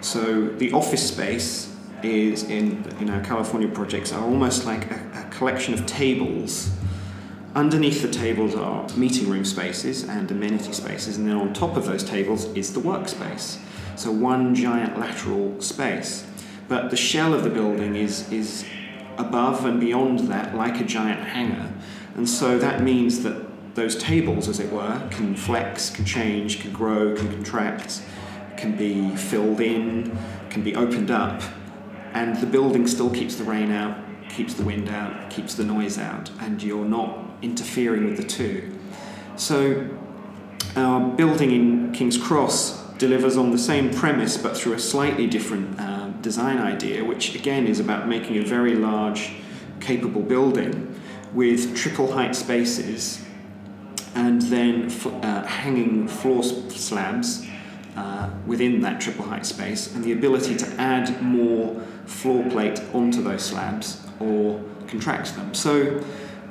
[0.02, 5.30] So the office space is in in our California projects are almost like a, a
[5.32, 6.72] collection of tables.
[7.56, 11.86] Underneath the tables are meeting room spaces and amenity spaces, and then on top of
[11.86, 13.58] those tables is the workspace.
[14.00, 16.26] So one giant lateral space.
[16.70, 18.64] But the shell of the building is, is
[19.18, 21.74] above and beyond that like a giant hangar.
[22.16, 26.72] And so that means that those tables, as it were, can flex, can change, can
[26.72, 28.02] grow, can contract,
[28.56, 30.18] can be filled in,
[30.50, 31.42] can be opened up,
[32.14, 33.98] and the building still keeps the rain out,
[34.30, 38.80] keeps the wind out, keeps the noise out, and you're not interfering with the two.
[39.36, 39.90] So,
[40.78, 45.80] our building in King's Cross delivers on the same premise but through a slightly different
[45.80, 49.32] uh, design idea, which again is about making a very large,
[49.80, 50.94] capable building
[51.34, 53.26] with triple height spaces
[54.16, 54.92] and then
[55.24, 57.48] uh, hanging floor slabs
[57.96, 63.22] uh, within that triple height space and the ability to add more floor plate onto
[63.24, 65.54] those slabs or contract them.
[65.54, 66.04] So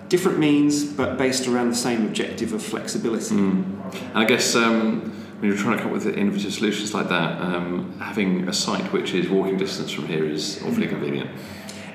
[0.09, 3.35] different means, but based around the same objective of flexibility.
[3.35, 4.15] Mm.
[4.15, 7.97] I guess um, when you're trying to come up with innovative solutions like that, um,
[8.01, 10.91] having a site which is walking distance from here is awfully mm.
[10.91, 11.30] convenient.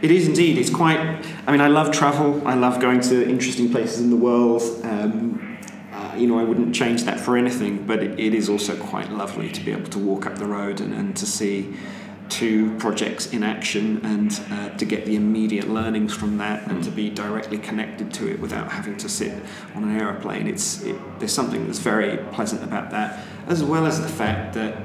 [0.01, 0.57] It is indeed.
[0.57, 0.99] It's quite.
[1.45, 2.45] I mean, I love travel.
[2.47, 4.61] I love going to interesting places in the world.
[4.83, 5.57] Um,
[5.91, 7.85] uh, you know, I wouldn't change that for anything.
[7.85, 10.81] But it, it is also quite lovely to be able to walk up the road
[10.81, 11.73] and, and to see
[12.29, 16.89] two projects in action and uh, to get the immediate learnings from that and to
[16.89, 19.31] be directly connected to it without having to sit
[19.75, 20.47] on an aeroplane.
[20.47, 24.81] It's it, there's something that's very pleasant about that, as well as the fact that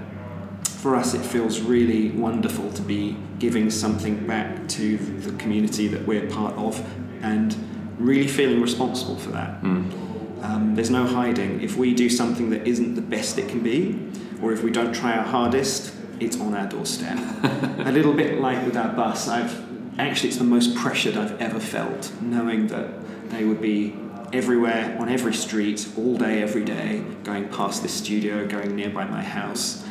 [0.64, 6.06] for us it feels really wonderful to be giving something back to the community that
[6.06, 6.84] we're part of
[7.22, 7.56] and
[7.98, 9.61] really feeling responsible for that.
[9.62, 10.44] Mm.
[10.44, 11.61] Um, there's no hiding.
[11.61, 14.09] If we do something that isn't the best it can be,
[14.40, 17.18] or if we don't try our hardest, it's on our doorstep.
[17.42, 19.64] a little bit like with our bus, I've
[19.98, 22.88] actually it's the most pressured I've ever felt, knowing that
[23.30, 23.96] they would be
[24.33, 29.22] everywhere on every street, all day, every day, going past this studio, going nearby my
[29.22, 29.85] house,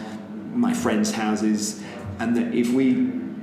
[0.54, 1.82] my friends' houses,
[2.20, 2.94] and that if we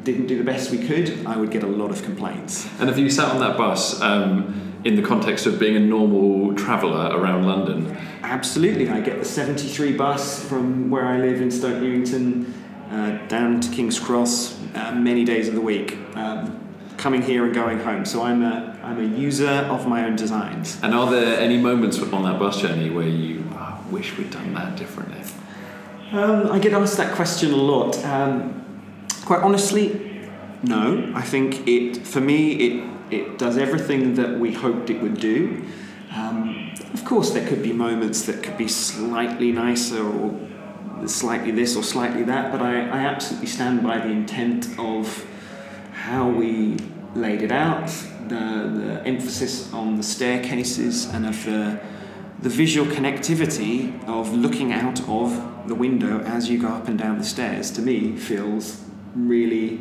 [0.05, 2.69] didn't do the best we could, I would get a lot of complaints.
[2.79, 6.55] And if you sat on that bus um, in the context of being a normal
[6.55, 7.97] traveller around London?
[8.23, 8.91] Absolutely.
[8.91, 12.53] I get the 73 bus from where I live in Stoke Newington
[12.91, 16.61] uh, down to King's Cross uh, many days of the week, um,
[16.99, 18.05] coming here and going home.
[18.05, 20.79] So I'm a, I'm a user of my own designs.
[20.83, 24.53] And are there any moments on that bus journey where you oh, wish we'd done
[24.55, 25.23] that differently?
[26.13, 28.03] Um, I get asked that question a lot.
[28.05, 28.63] Um,
[29.25, 30.29] quite honestly,
[30.63, 31.13] no.
[31.15, 35.65] I think it, for me, it, it does everything that we hoped it would do.
[36.15, 40.39] Um, of course, there could be moments that could be slightly nicer or
[41.07, 45.27] slightly this or slightly that, but I, I absolutely stand by the intent of
[45.93, 46.77] how we
[47.15, 47.89] laid it out,
[48.29, 51.81] the, the emphasis on the staircases, and of the,
[52.41, 57.19] the visual connectivity of looking out of the window as you go up and down
[57.19, 58.83] the stairs, to me, feels
[59.15, 59.81] really,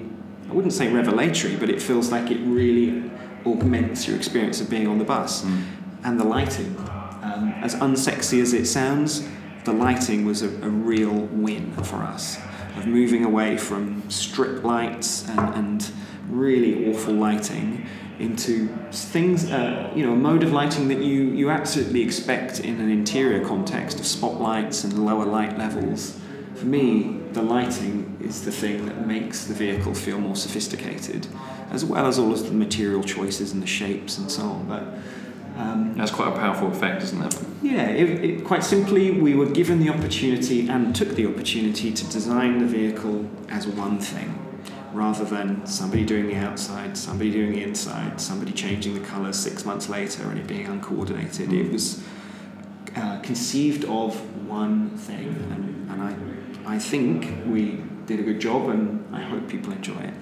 [0.49, 3.11] I wouldn't say revelatory, but it feels like it really
[3.45, 5.43] augments your experience of being on the bus.
[5.43, 5.63] Mm.
[6.05, 6.75] And the lighting,
[7.23, 9.27] um, as unsexy as it sounds,
[9.63, 12.38] the lighting was a, a, real win for us
[12.75, 15.91] of moving away from strip lights and, and
[16.30, 17.88] really awful lighting
[18.19, 22.80] into things, uh, you know, a mode of lighting that you, you absolutely expect in
[22.80, 26.19] an interior context of spotlights and lower light levels.
[26.55, 31.28] For me, the lighting is the thing that makes the vehicle feel more sophisticated,
[31.71, 34.67] as well as all of the material choices and the shapes and so on.
[34.67, 34.84] But
[35.57, 37.39] um, That's quite a powerful effect, isn't it?
[37.61, 42.05] Yeah, it, it, quite simply, we were given the opportunity and took the opportunity to
[42.09, 44.38] design the vehicle as one thing,
[44.93, 49.65] rather than somebody doing the outside, somebody doing the inside, somebody changing the colours six
[49.65, 51.49] months later and it being uncoordinated.
[51.49, 51.65] Mm.
[51.65, 52.03] It was
[52.95, 54.15] uh, conceived of
[54.47, 56.01] one thing, and, and
[56.67, 60.13] I, I think we did a good job, and I hope people enjoy it.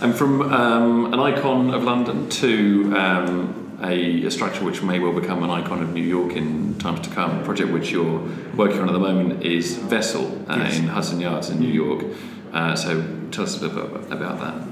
[0.00, 5.12] And from um, an icon of London to um, a, a, structure which may well
[5.12, 7.40] become an icon of New York in times to come.
[7.40, 8.20] A project which you're
[8.56, 10.78] working on at the moment is Vessel uh, yes.
[10.78, 12.04] in Hudson Yards in New York.
[12.52, 14.68] Uh, so tell us a bit about that.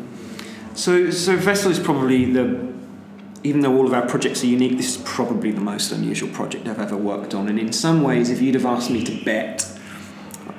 [0.77, 2.73] So, so Vessel is probably the,
[3.43, 6.69] even though all of our projects are unique, this is probably the most unusual project
[6.69, 7.49] I've ever worked on.
[7.49, 9.67] And in some ways, if you'd have asked me to bet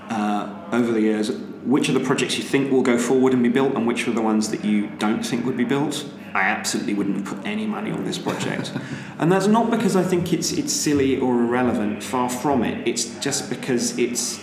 [0.09, 1.31] uh, over the years
[1.67, 4.13] which of the projects you think will go forward and be built and which are
[4.13, 7.91] the ones that you don't think would be built, I absolutely wouldn't put any money
[7.91, 8.71] on this project.
[9.19, 12.87] and that's not because I think it's it's silly or irrelevant, far from it.
[12.87, 14.39] It's just because it's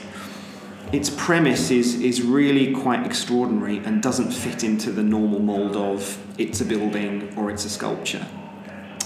[0.95, 6.19] its premise is is really quite extraordinary and doesn't fit into the normal mold of
[6.39, 8.27] it's a building or it's a sculpture.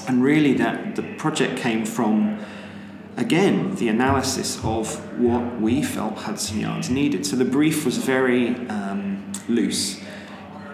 [0.06, 2.38] And really that the project came from
[3.16, 7.26] again the analysis of what we felt Hudson Yards needed.
[7.26, 10.00] So the brief was very um, loose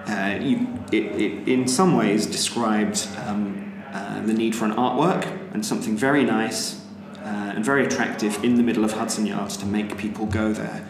[0.06, 5.24] uh, you, it, it, in some ways described um, uh, the need for an artwork
[5.54, 6.84] and something very nice
[7.25, 10.87] uh, and very attractive in the middle of Hudson Yards to make people go there.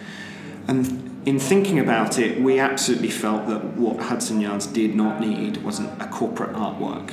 [0.66, 5.58] And in thinking about it, we absolutely felt that what Hudson Yards did not need
[5.58, 7.12] was an, a corporate artwork.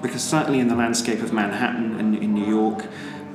[0.00, 2.86] Because certainly in the landscape of Manhattan and in New York,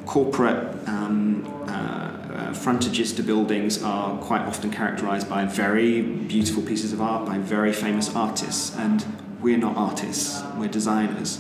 [0.06, 6.92] corporate um, uh, uh, frontages to buildings are quite often characterized by very beautiful pieces
[6.92, 8.76] of art by very famous artists.
[8.76, 9.06] And
[9.42, 11.40] we're not artists, we're designers.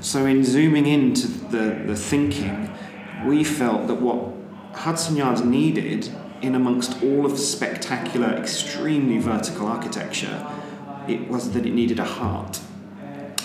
[0.00, 2.70] So, in zooming into the, the thinking,
[3.24, 4.32] we felt that what
[4.72, 6.10] Hudson Yards needed,
[6.42, 10.46] in amongst all of the spectacular, extremely vertical architecture,
[11.08, 12.60] it was that it needed a heart.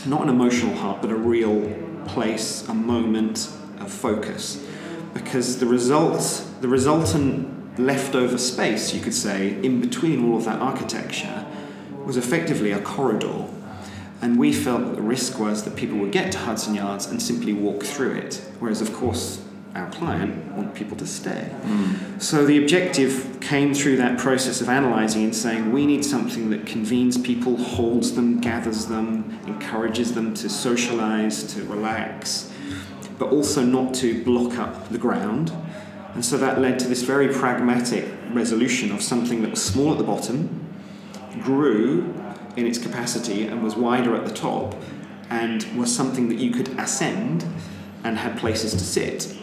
[0.06, 1.74] Not an emotional heart, but a real
[2.06, 3.50] place, a moment
[3.80, 4.66] of focus.
[5.14, 10.60] Because the result, the resultant leftover space, you could say, in between all of that
[10.60, 11.46] architecture,
[12.06, 13.46] was effectively a corridor
[14.22, 17.22] and we felt that the risk was that people would get to Hudson Yards and
[17.22, 19.42] simply walk through it, whereas, of course,
[19.76, 21.52] our client want people to stay.
[21.64, 22.22] Mm.
[22.22, 26.66] So the objective came through that process of analysing and saying we need something that
[26.66, 32.52] convenes people, holds them, gathers them, encourages them to socialise, to relax,
[33.18, 35.52] but also not to block up the ground.
[36.16, 39.98] And so that led to this very pragmatic resolution of something that was small at
[40.00, 40.66] the bottom,
[41.44, 42.14] grew
[42.56, 44.76] in its capacity and was wider at the top
[45.30, 47.46] and was something that you could ascend
[48.04, 49.38] and had places to sit.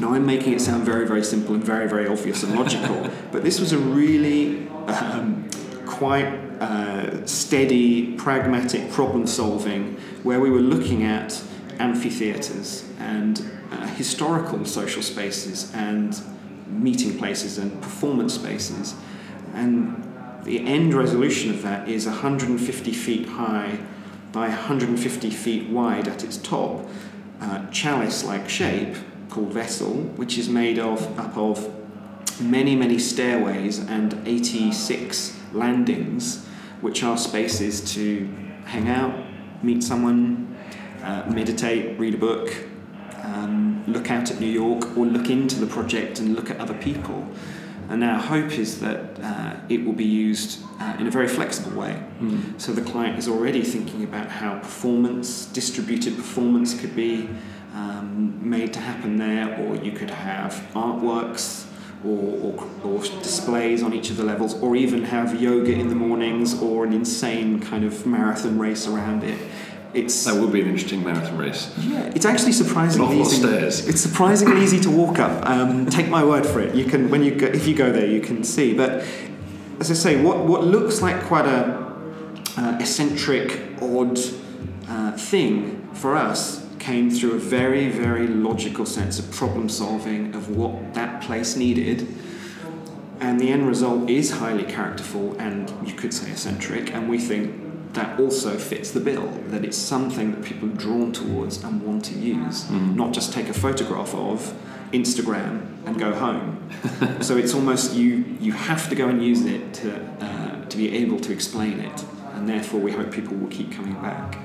[0.00, 3.44] Now, I'm making it sound very, very simple and very, very obvious and logical, but
[3.44, 5.48] this was a really um,
[5.86, 6.26] quite
[6.60, 11.42] uh, steady, pragmatic problem solving where we were looking at
[11.78, 16.20] amphitheatres and uh, historical social spaces and
[16.66, 18.94] meeting places and performance spaces.
[19.52, 20.02] And
[20.44, 23.78] the end resolution of that is 150 feet high
[24.32, 26.88] by 150 feet wide at its top,
[27.40, 28.96] uh, chalice-like shape
[29.34, 31.68] called vessel, which is made of up of
[32.40, 36.46] many many stairways and 86 landings,
[36.80, 38.28] which are spaces to
[38.64, 39.12] hang out,
[39.62, 40.56] meet someone,
[41.02, 42.48] uh, meditate, read a book,
[43.24, 46.74] um, look out at New York, or look into the project and look at other
[46.74, 47.28] people.
[47.88, 51.78] And our hope is that uh, it will be used uh, in a very flexible
[51.78, 52.02] way.
[52.20, 52.58] Mm.
[52.58, 57.28] So the client is already thinking about how performance, distributed performance, could be
[57.74, 61.66] um, made to happen there, or you could have artworks
[62.04, 65.94] or, or, or, displays on each of the levels, or even have yoga in the
[65.94, 69.38] mornings or an insane kind of marathon race around it.
[69.94, 71.72] It's that would be an interesting marathon race.
[71.78, 73.36] Yeah, it's actually surprisingly easy.
[73.36, 73.88] Stairs.
[73.88, 75.48] It's surprisingly easy to walk up.
[75.48, 76.74] Um, take my word for it.
[76.74, 78.74] You can when you go, if you go there, you can see.
[78.74, 79.04] But
[79.80, 81.94] as I say, what what looks like quite a
[82.56, 84.18] uh, eccentric, odd
[84.88, 90.50] uh, thing for us came through a very very logical sense of problem solving of
[90.54, 92.06] what that place needed.
[93.20, 97.44] And the end result is highly characterful and you could say eccentric, and we think
[97.94, 102.04] that also fits the bill, that it's something that people are drawn towards and want
[102.06, 102.94] to use, mm.
[102.94, 104.52] not just take a photograph of,
[104.92, 105.52] Instagram,
[105.86, 106.68] and go home.
[107.22, 110.94] so it's almost you, you have to go and use it to, uh, to be
[110.96, 112.04] able to explain it,
[112.34, 114.38] and therefore we hope people will keep coming back.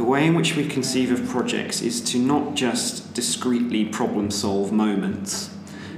[0.00, 4.72] The way in which we conceive of projects is to not just discreetly problem solve
[4.72, 5.50] moments.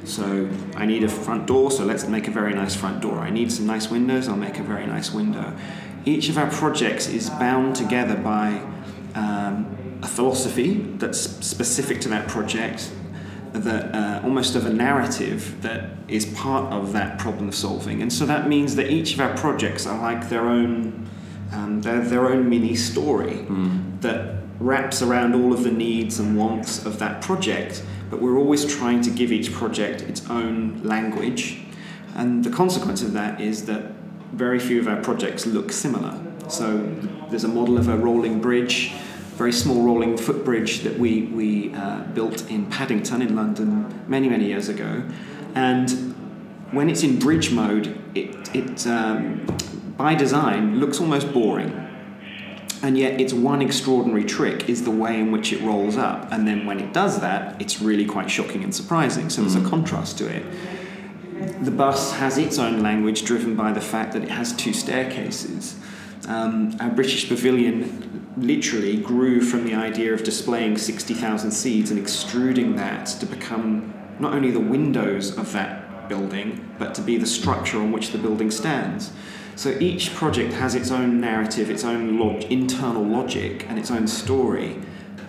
[0.04, 3.20] So I need a front door, so let's make a very nice front door.
[3.20, 5.54] I need some nice windows, I'll make a very nice window
[6.04, 8.60] each of our projects is bound together by
[9.14, 12.90] um, a philosophy that's specific to that project,
[13.52, 18.02] that uh, almost of a narrative that is part of that problem solving.
[18.02, 21.08] And so that means that each of our projects are like their own,
[21.52, 23.91] um, their, their own mini story mm.
[24.02, 27.82] That wraps around all of the needs and wants of that project.
[28.10, 31.60] But we're always trying to give each project its own language.
[32.14, 33.92] And the consequence of that is that
[34.32, 36.20] very few of our projects look similar.
[36.48, 36.94] So
[37.30, 38.92] there's a model of a rolling bridge,
[39.36, 44.46] very small rolling footbridge that we, we uh, built in Paddington in London many, many
[44.46, 45.02] years ago.
[45.54, 46.14] And
[46.70, 49.46] when it's in bridge mode, it, it um,
[49.96, 51.91] by design looks almost boring.
[52.82, 56.32] And yet, its one extraordinary trick is the way in which it rolls up.
[56.32, 59.30] And then, when it does that, it's really quite shocking and surprising.
[59.30, 59.70] So, there's a mm.
[59.70, 60.44] contrast to it
[61.60, 65.76] the bus has its own language driven by the fact that it has two staircases.
[66.28, 72.76] Um, our British pavilion literally grew from the idea of displaying 60,000 seeds and extruding
[72.76, 77.78] that to become not only the windows of that building, but to be the structure
[77.78, 79.12] on which the building stands.
[79.56, 84.06] So each project has its own narrative, its own log- internal logic, and its own
[84.06, 84.76] story.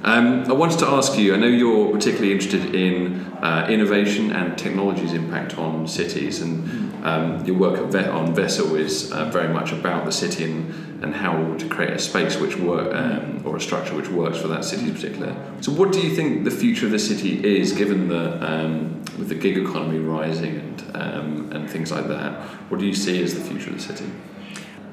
[0.03, 1.33] Um, I wanted to ask you.
[1.33, 7.43] I know you're particularly interested in uh, innovation and technology's impact on cities, and um,
[7.45, 11.53] your work Vet on Vessel is uh, very much about the city and, and how
[11.57, 14.85] to create a space which work um, or a structure which works for that city
[14.85, 15.35] in particular.
[15.59, 19.27] So, what do you think the future of the city is, given the um, with
[19.27, 22.33] the gig economy rising and um, and things like that?
[22.69, 24.09] What do you see as the future of the city?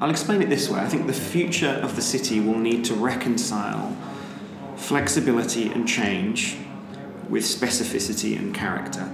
[0.01, 0.81] I'll explain it this way.
[0.81, 3.95] I think the future of the city will need to reconcile
[4.75, 6.57] flexibility and change
[7.29, 9.09] with specificity and character.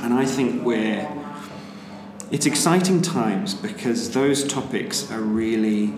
[0.00, 1.17] And I think we're
[2.30, 5.94] it's exciting times because those topics are really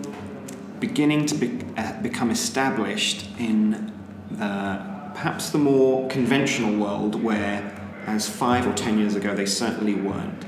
[0.79, 3.91] beginning to be, uh, become established in
[4.31, 7.77] the perhaps the more conventional world where
[8.07, 10.45] as five or ten years ago they certainly weren't.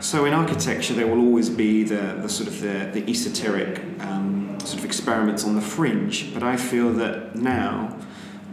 [0.00, 4.58] So in architecture there will always be the, the sort of the, the esoteric um,
[4.60, 7.96] sort of experiments on the fringe, but I feel that now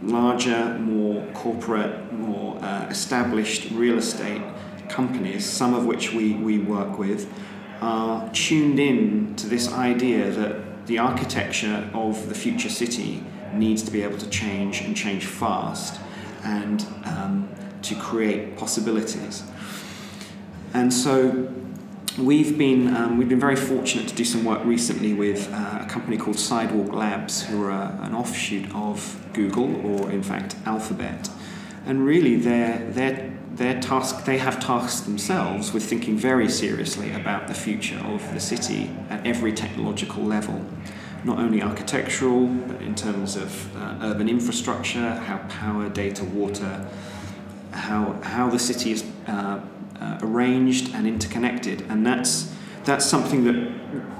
[0.02, 4.42] larger, more corporate, more uh, established real estate
[4.88, 7.32] companies, some of which we, we work with,
[7.80, 13.22] are tuned in to this idea that the architecture of the future city
[13.52, 16.00] needs to be able to change and change fast
[16.42, 17.48] and um,
[17.82, 19.42] to create possibilities.
[20.72, 21.52] And so
[22.18, 25.86] we've been, um, we've been very fortunate to do some work recently with uh, a
[25.88, 31.30] company called Sidewalk Labs, who are an offshoot of Google, or in fact Alphabet.
[31.86, 37.46] And really, their, their, their task, they have tasks themselves with thinking very seriously about
[37.46, 40.64] the future of the city at every technological level.
[41.22, 46.86] Not only architectural, but in terms of uh, urban infrastructure, how power, data, water,
[47.72, 49.60] how, how the city is uh,
[50.00, 51.82] uh, arranged and interconnected.
[51.82, 52.52] And that's,
[52.84, 53.72] that's something that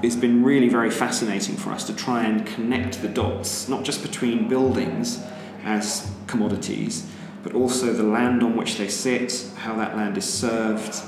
[0.03, 4.03] has been really very fascinating for us to try and connect the dots, not just
[4.03, 5.23] between buildings
[5.65, 7.11] as commodities,
[7.45, 11.01] but also the land on which they sit, how that land is served,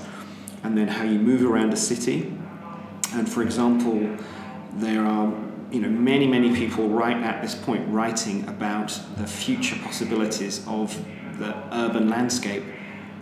[0.63, 2.33] and then how you move around a city.
[3.15, 4.17] And for example,
[4.75, 5.33] there are
[5.73, 10.97] you know many many people right at this point writing about the future possibilities of
[11.39, 12.63] the urban landscape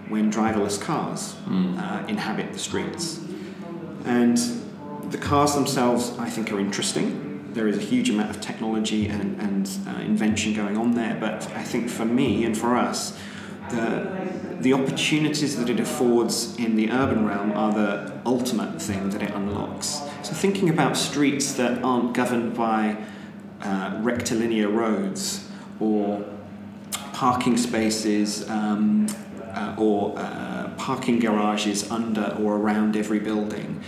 [0.08, 1.78] when driverless cars mm.
[1.78, 3.20] uh, inhabit the streets.
[4.04, 4.36] And
[5.10, 7.23] the cars themselves, I think, are interesting.
[7.54, 11.48] There is a huge amount of technology and, and uh, invention going on there, but
[11.52, 13.16] I think for me and for us,
[13.70, 14.10] the,
[14.60, 19.30] the opportunities that it affords in the urban realm are the ultimate thing that it
[19.30, 20.00] unlocks.
[20.22, 22.96] So, thinking about streets that aren't governed by
[23.62, 25.48] uh, rectilinear roads
[25.78, 26.24] or
[27.12, 29.06] parking spaces um,
[29.54, 33.80] uh, or uh, parking garages under or around every building,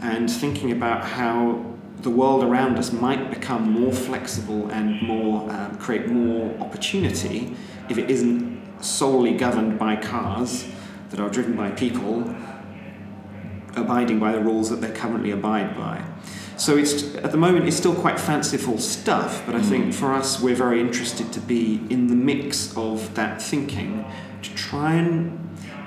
[0.00, 1.71] and thinking about how
[2.02, 7.56] the world around us might become more flexible and more um, create more opportunity
[7.88, 10.66] if it isn't solely governed by cars
[11.10, 12.34] that are driven by people
[13.76, 16.02] abiding by the rules that they currently abide by.
[16.56, 19.94] So it's at the moment it's still quite fanciful stuff, but I think mm.
[19.94, 24.04] for us we're very interested to be in the mix of that thinking
[24.42, 25.38] to try and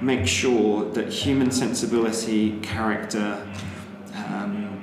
[0.01, 3.47] make sure that human sensibility, character,
[4.15, 4.74] um,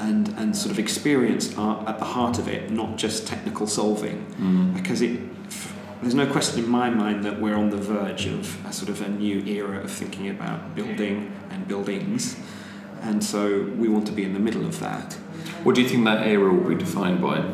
[0.00, 4.26] and and sort of experience are at the heart of it, not just technical solving,
[4.38, 4.74] mm.
[4.74, 5.20] because it.
[6.02, 9.00] There's no question in my mind that we're on the verge of a sort of
[9.00, 12.36] a new era of thinking about building and buildings,
[13.00, 15.14] and so we want to be in the middle of that.
[15.62, 17.50] What do you think that era will be defined by?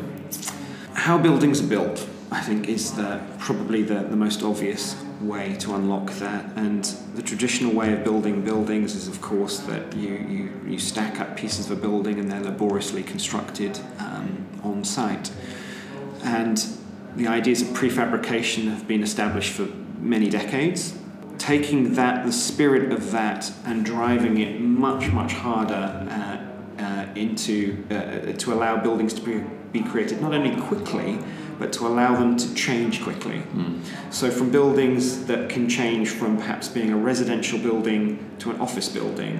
[0.93, 5.75] How buildings are built, I think, is the, probably the, the most obvious way to
[5.75, 6.45] unlock that.
[6.55, 6.83] And
[7.15, 11.37] the traditional way of building buildings is, of course, that you, you, you stack up
[11.37, 15.31] pieces of a building and they're laboriously constructed um, on site.
[16.23, 16.63] And
[17.15, 19.67] the ideas of prefabrication have been established for
[19.99, 20.97] many decades.
[21.37, 25.73] Taking that, the spirit of that, and driving it much, much harder
[26.09, 31.19] uh, uh, into uh, to allow buildings to be, be created not only quickly
[31.61, 33.43] but to allow them to change quickly.
[33.53, 33.79] Mm.
[34.09, 38.89] So, from buildings that can change from perhaps being a residential building to an office
[38.89, 39.39] building,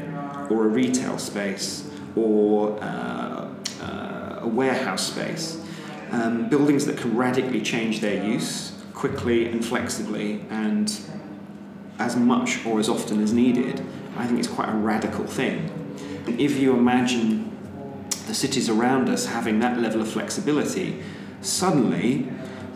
[0.52, 3.50] or a retail space, or uh,
[3.82, 5.60] uh, a warehouse space,
[6.12, 11.02] um, buildings that can radically change their use quickly and flexibly and
[11.98, 13.84] as much or as often as needed,
[14.16, 15.58] I think it's quite a radical thing.
[16.28, 17.52] And if you imagine
[18.28, 21.02] the cities around us having that level of flexibility,
[21.42, 22.28] suddenly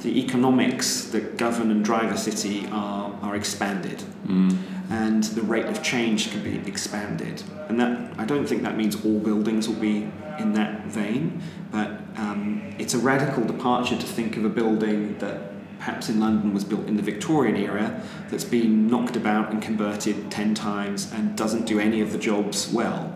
[0.01, 4.03] the economics that govern and drive a city are, are expanded.
[4.28, 4.57] Mm.
[4.89, 7.41] And the rate of change can be expanded.
[7.70, 11.41] And that I don't think that means all buildings will be in that vein,
[11.72, 16.53] but um, it's a radical departure to think of a building that perhaps in London
[16.53, 21.38] was built in the Victorian era that's been knocked about and converted 10 times and
[21.38, 23.13] doesn't do any of the jobs well.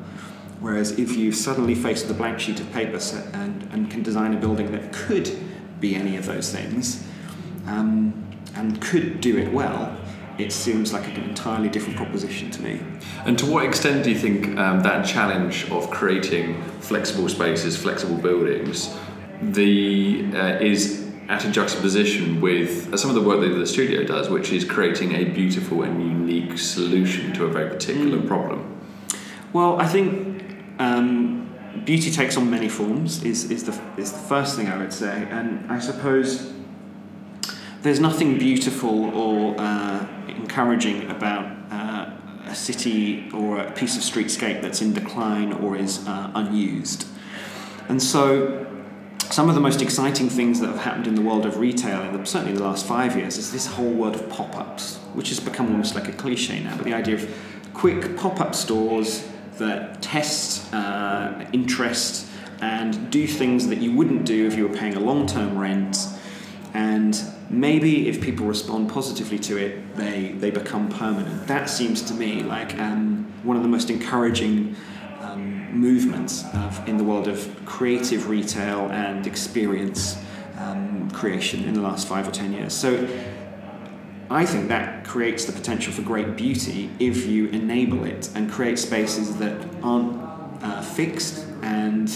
[0.60, 3.00] Whereas if you suddenly face with a blank sheet of paper
[3.34, 5.40] and, and can design a building that could
[5.80, 7.06] be any of those things
[7.68, 8.14] um,
[8.56, 9.98] and could do it well,
[10.38, 12.82] it seems like an entirely different proposition to me.
[13.26, 18.16] And to what extent do you think um, that challenge of creating flexible spaces, flexible
[18.16, 18.96] buildings,
[19.42, 24.04] the uh, is at a juxtaposition with uh, some of the work that the studio
[24.04, 28.28] does, which is creating a beautiful and unique solution to a very particular mm.
[28.28, 28.82] problem?
[29.54, 30.29] Well, I think
[30.80, 31.50] um,
[31.86, 33.24] beauty takes on many forms.
[33.24, 36.54] Is is the is the first thing I would say, and I suppose
[37.82, 42.12] there's nothing beautiful or uh, encouraging about uh,
[42.46, 47.08] a city or a piece of streetscape that's in decline or is uh, unused.
[47.88, 48.66] And so,
[49.32, 52.18] some of the most exciting things that have happened in the world of retail, in
[52.18, 55.30] the, certainly in the last five years, is this whole world of pop ups, which
[55.30, 56.76] has become almost like a cliche now.
[56.76, 57.34] But the idea of
[57.74, 59.28] quick pop up stores
[59.60, 62.28] that test uh, interest
[62.62, 65.98] and do things that you wouldn't do if you were paying a long term rent
[66.74, 71.48] and maybe if people respond positively to it, they, they become permanent.
[71.48, 74.76] That seems to me like um, one of the most encouraging
[75.20, 80.22] um, movements of, in the world of creative retail and experience
[80.58, 82.74] um, creation in the last five or ten years.
[82.74, 83.08] So
[84.32, 88.78] I think that creates the potential for great beauty if you enable it and create
[88.78, 90.22] spaces that aren't
[90.62, 92.12] uh, fixed and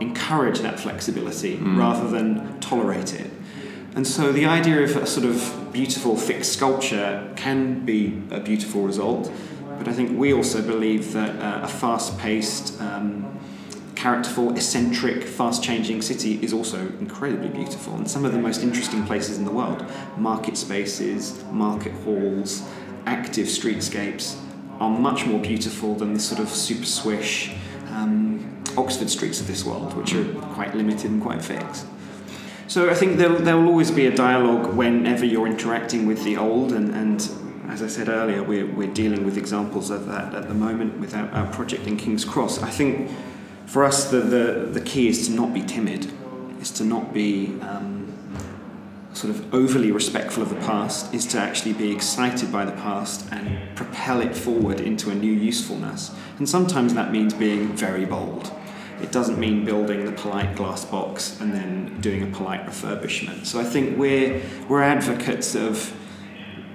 [0.00, 1.78] encourage that flexibility mm.
[1.78, 3.30] rather than tolerate it.
[3.94, 8.82] And so the idea of a sort of beautiful fixed sculpture can be a beautiful
[8.82, 9.30] result,
[9.78, 13.35] but I think we also believe that uh, a fast paced, um,
[13.96, 17.94] characterful, eccentric, fast changing city is also incredibly beautiful.
[17.94, 19.84] And some of the most interesting places in the world
[20.16, 22.62] market spaces, market halls,
[23.06, 24.36] active streetscapes
[24.78, 27.52] are much more beautiful than the sort of super swish
[27.88, 30.24] um, Oxford streets of this world, which are
[30.54, 31.86] quite limited and quite fixed.
[32.68, 36.36] So I think there, there will always be a dialogue whenever you're interacting with the
[36.36, 37.28] old, and, and
[37.70, 41.14] as I said earlier, we're, we're dealing with examples of that at the moment with
[41.14, 42.62] our, our project in King's Cross.
[42.62, 43.10] I think
[43.66, 46.10] for us, the, the, the key is to not be timid,
[46.60, 48.12] is to not be um,
[49.12, 53.26] sort of overly respectful of the past, is to actually be excited by the past
[53.32, 56.14] and propel it forward into a new usefulness.
[56.38, 58.52] And sometimes that means being very bold
[59.02, 63.46] it doesn't mean building the polite glass box and then doing a polite refurbishment.
[63.46, 65.92] So I think we're, we're advocates of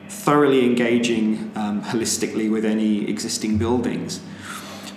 [0.08, 4.22] thoroughly engaging um, holistically with any existing buildings.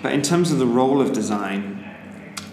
[0.03, 1.84] But in terms of the role of design,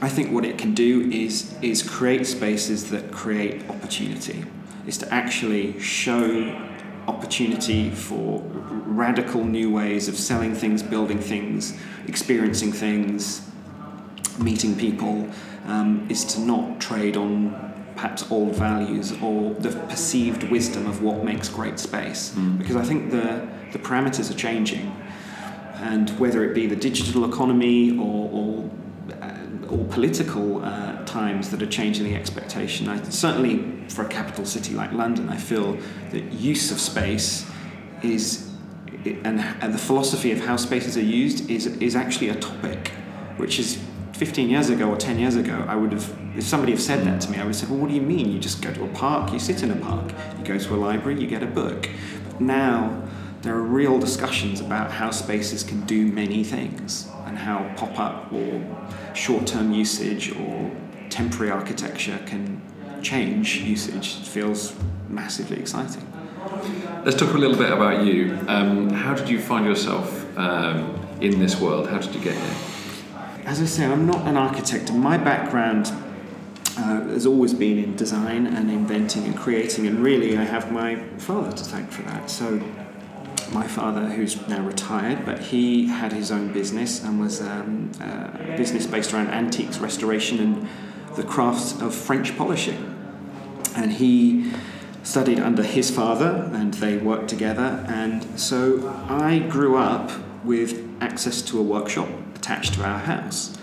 [0.02, 4.46] I think what it can do is, is create spaces that create opportunity,
[4.88, 6.70] is to actually show
[7.08, 11.78] opportunity for radical new ways of selling things, building things,
[12.08, 13.48] experiencing things,
[14.40, 15.30] meeting people
[15.68, 21.24] um, is to not trade on perhaps old values or the perceived wisdom of what
[21.24, 22.32] makes great space.
[22.32, 22.58] Mm.
[22.58, 24.96] Because I think the, the parameters are changing.
[25.76, 28.70] And whether it be the digital economy or, or,
[29.72, 34.74] or political uh, times that are changing the expectation, I, certainly for a capital city
[34.74, 35.78] like London, I feel
[36.12, 37.50] that use of space
[38.04, 38.52] is,
[39.06, 42.90] and, and the philosophy of how spaces are used is, is actually a topic
[43.38, 43.82] which is
[44.14, 47.22] 15 years ago or 10 years ago, I would have, if somebody had said that
[47.22, 48.32] to me, I would have said, well, what do you mean?
[48.32, 50.78] You just go to a park, you sit in a park, you go to a
[50.78, 51.90] library, you get a book.
[52.28, 53.02] But now,
[53.42, 58.32] there are real discussions about how spaces can do many things and how pop up
[58.32, 58.62] or
[59.14, 60.72] short term usage or
[61.10, 62.62] temporary architecture can
[63.02, 64.18] change usage.
[64.22, 64.76] It feels
[65.10, 66.08] massively exciting.
[67.04, 68.38] Let's talk a little bit about you.
[68.48, 71.88] Um, how did you find yourself um, in this world?
[71.88, 72.72] How did you get here?
[73.46, 74.92] as I say, I'm not an architect.
[74.94, 75.92] My background
[76.78, 80.96] uh, has always been in design and inventing and creating, and really, I have my
[81.18, 82.30] father to thank for that.
[82.30, 82.62] So,
[83.52, 88.56] my father, who's now retired, but he had his own business and was um, a
[88.58, 90.68] business based around antiques restoration and
[91.16, 92.96] the crafts of French polishing.
[93.76, 94.52] And he
[95.04, 97.84] studied under his father, and they worked together.
[97.88, 100.12] And so I grew up
[100.44, 103.58] with access to a workshop attached to our house.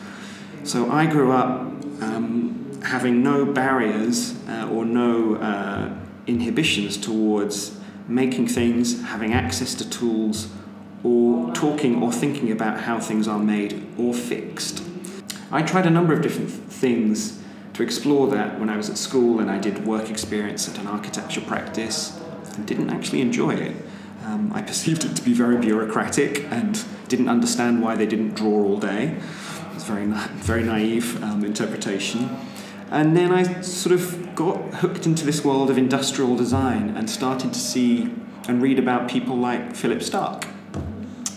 [0.64, 1.60] So I grew up
[2.02, 5.94] um, having no barriers uh, or no uh,
[6.26, 7.77] inhibitions towards
[8.08, 10.48] making things, having access to tools,
[11.04, 14.82] or talking or thinking about how things are made or fixed.
[15.50, 17.40] I tried a number of different things
[17.74, 20.86] to explore that when I was at school and I did work experience at an
[20.86, 22.20] architecture practice
[22.54, 23.76] and didn't actually enjoy it.
[24.24, 28.64] Um, I perceived it to be very bureaucratic and didn't understand why they didn't draw
[28.64, 29.16] all day.
[29.16, 32.28] It was very, na- very naive um, interpretation.
[32.90, 37.52] And then I sort of got hooked into this world of industrial design and started
[37.52, 38.10] to see
[38.48, 40.46] and read about people like Philippe Starck,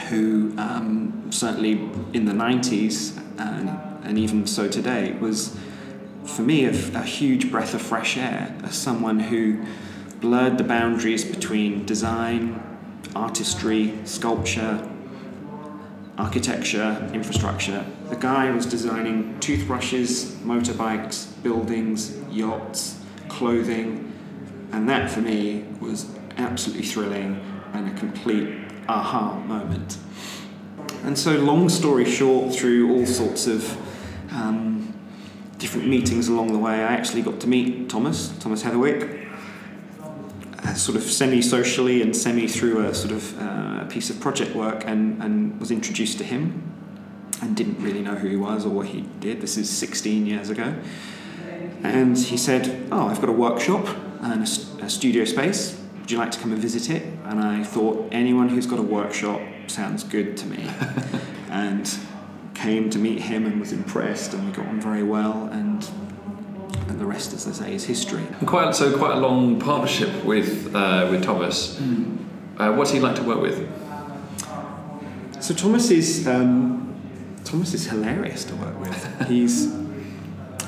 [0.09, 1.73] who um, certainly
[2.13, 3.69] in the 90s and,
[4.05, 5.57] and even so today was,
[6.25, 9.65] for me, a, a huge breath of fresh air as someone who
[10.21, 12.61] blurred the boundaries between design,
[13.13, 14.87] artistry, sculpture,
[16.21, 17.83] architecture, infrastructure.
[18.09, 24.13] The guy was designing toothbrushes, motorbikes, buildings, yachts, clothing,
[24.71, 26.05] and that for me was
[26.37, 27.41] absolutely thrilling
[27.73, 28.55] and a complete
[28.87, 29.97] aha moment.
[31.03, 33.75] And so, long story short, through all sorts of
[34.31, 34.93] um,
[35.57, 39.20] different meetings along the way, I actually got to meet Thomas, Thomas Heatherwick,
[40.75, 45.21] sort of semi-socially and semi through a sort of uh, piece of project work, and,
[45.21, 46.63] and was introduced to him,
[47.41, 49.41] and didn't really know who he was or what he did.
[49.41, 50.75] This is 16 years ago,
[51.83, 53.87] and he said, "Oh, I've got a workshop
[54.21, 55.79] and a, a studio space.
[55.99, 58.83] Would you like to come and visit it?" And I thought, anyone who's got a
[58.83, 60.69] workshop sounds good to me,
[61.49, 61.97] and
[62.53, 65.89] came to meet him and was impressed, and we got on very well, and
[67.01, 68.23] the rest, as they say, is history.
[68.39, 71.79] And quite so, quite a long partnership with uh, with Thomas.
[72.57, 73.57] Uh, what's he like to work with?
[75.41, 76.93] So Thomas is um,
[77.43, 79.27] Thomas is hilarious to work with.
[79.27, 79.73] He's,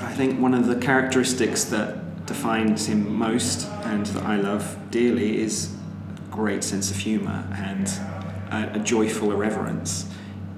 [0.02, 5.40] I think, one of the characteristics that defines him most and that I love dearly
[5.40, 5.76] is
[6.16, 7.88] a great sense of humour and
[8.52, 10.10] a, a joyful irreverence.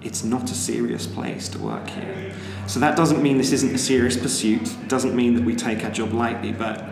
[0.05, 2.31] It's not a serious place to work here.
[2.67, 4.61] So that doesn't mean this isn't a serious pursuit.
[4.61, 6.85] It doesn't mean that we take our job lightly, but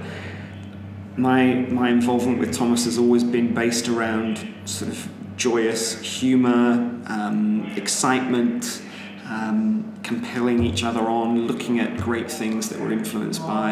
[1.16, 7.72] my my involvement with Thomas has always been based around sort of joyous humour, um,
[7.76, 8.82] excitement,
[9.30, 13.72] um, compelling each other on, looking at great things that we're influenced by,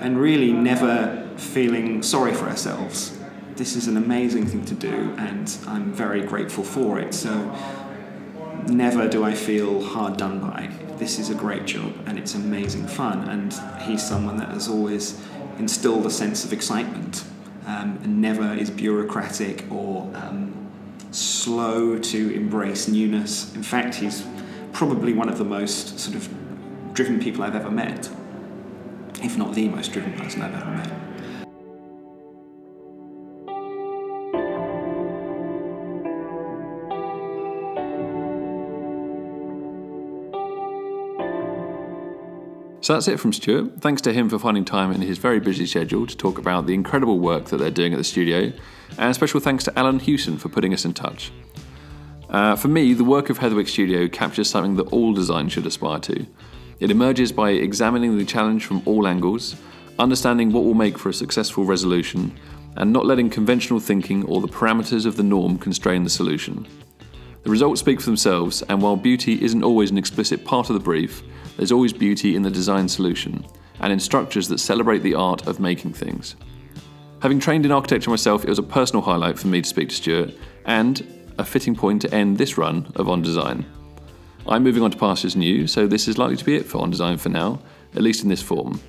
[0.00, 3.16] and really never feeling sorry for ourselves.
[3.54, 7.14] This is an amazing thing to do, and I'm very grateful for it.
[7.14, 7.30] So
[8.68, 10.70] never do I feel hard done by.
[10.96, 13.28] This is a great job and it's amazing fun.
[13.28, 13.52] And
[13.82, 15.20] he's someone that has always
[15.58, 17.24] instilled a sense of excitement
[17.66, 20.70] um, and never is bureaucratic or um,
[21.10, 23.54] slow to embrace newness.
[23.54, 24.26] In fact, he's
[24.72, 26.28] probably one of the most sort of
[26.94, 28.10] driven people I've ever met,
[29.22, 31.09] if not the most driven person I've ever met.
[42.90, 43.80] So that's it from Stuart.
[43.80, 46.74] Thanks to him for finding time in his very busy schedule to talk about the
[46.74, 48.52] incredible work that they're doing at the studio,
[48.98, 51.30] and special thanks to Alan Hewson for putting us in touch.
[52.28, 56.00] Uh, for me, the work of Heatherwick Studio captures something that all design should aspire
[56.00, 56.26] to.
[56.80, 59.54] It emerges by examining the challenge from all angles,
[60.00, 62.36] understanding what will make for a successful resolution,
[62.74, 66.66] and not letting conventional thinking or the parameters of the norm constrain the solution.
[67.44, 70.80] The results speak for themselves, and while beauty isn't always an explicit part of the
[70.80, 71.22] brief,
[71.60, 73.44] there's always beauty in the design solution
[73.80, 76.34] and in structures that celebrate the art of making things.
[77.20, 79.94] Having trained in architecture myself, it was a personal highlight for me to speak to
[79.94, 80.34] Stuart
[80.64, 81.06] and
[81.36, 83.66] a fitting point to end this run of On Design.
[84.46, 86.90] I'm moving on to pastures new, so this is likely to be it for On
[86.90, 87.60] Design for now,
[87.94, 88.80] at least in this form.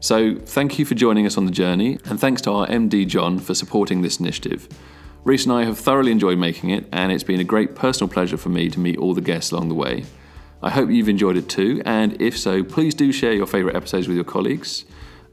[0.00, 3.38] So thank you for joining us on the journey, and thanks to our MD John
[3.38, 4.68] for supporting this initiative.
[5.22, 8.36] Reese and I have thoroughly enjoyed making it, and it's been a great personal pleasure
[8.36, 10.02] for me to meet all the guests along the way.
[10.62, 14.08] I hope you've enjoyed it too, and if so, please do share your favourite episodes
[14.08, 14.84] with your colleagues.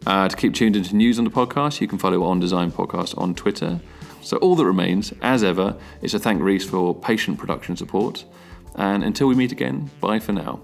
[0.06, 3.18] Uh, to keep tuned into news on the podcast, you can follow On Design Podcast
[3.18, 3.80] on Twitter.
[4.22, 8.26] So all that remains, as ever, is to thank Reese for patient production support.
[8.76, 10.62] And until we meet again, bye for now.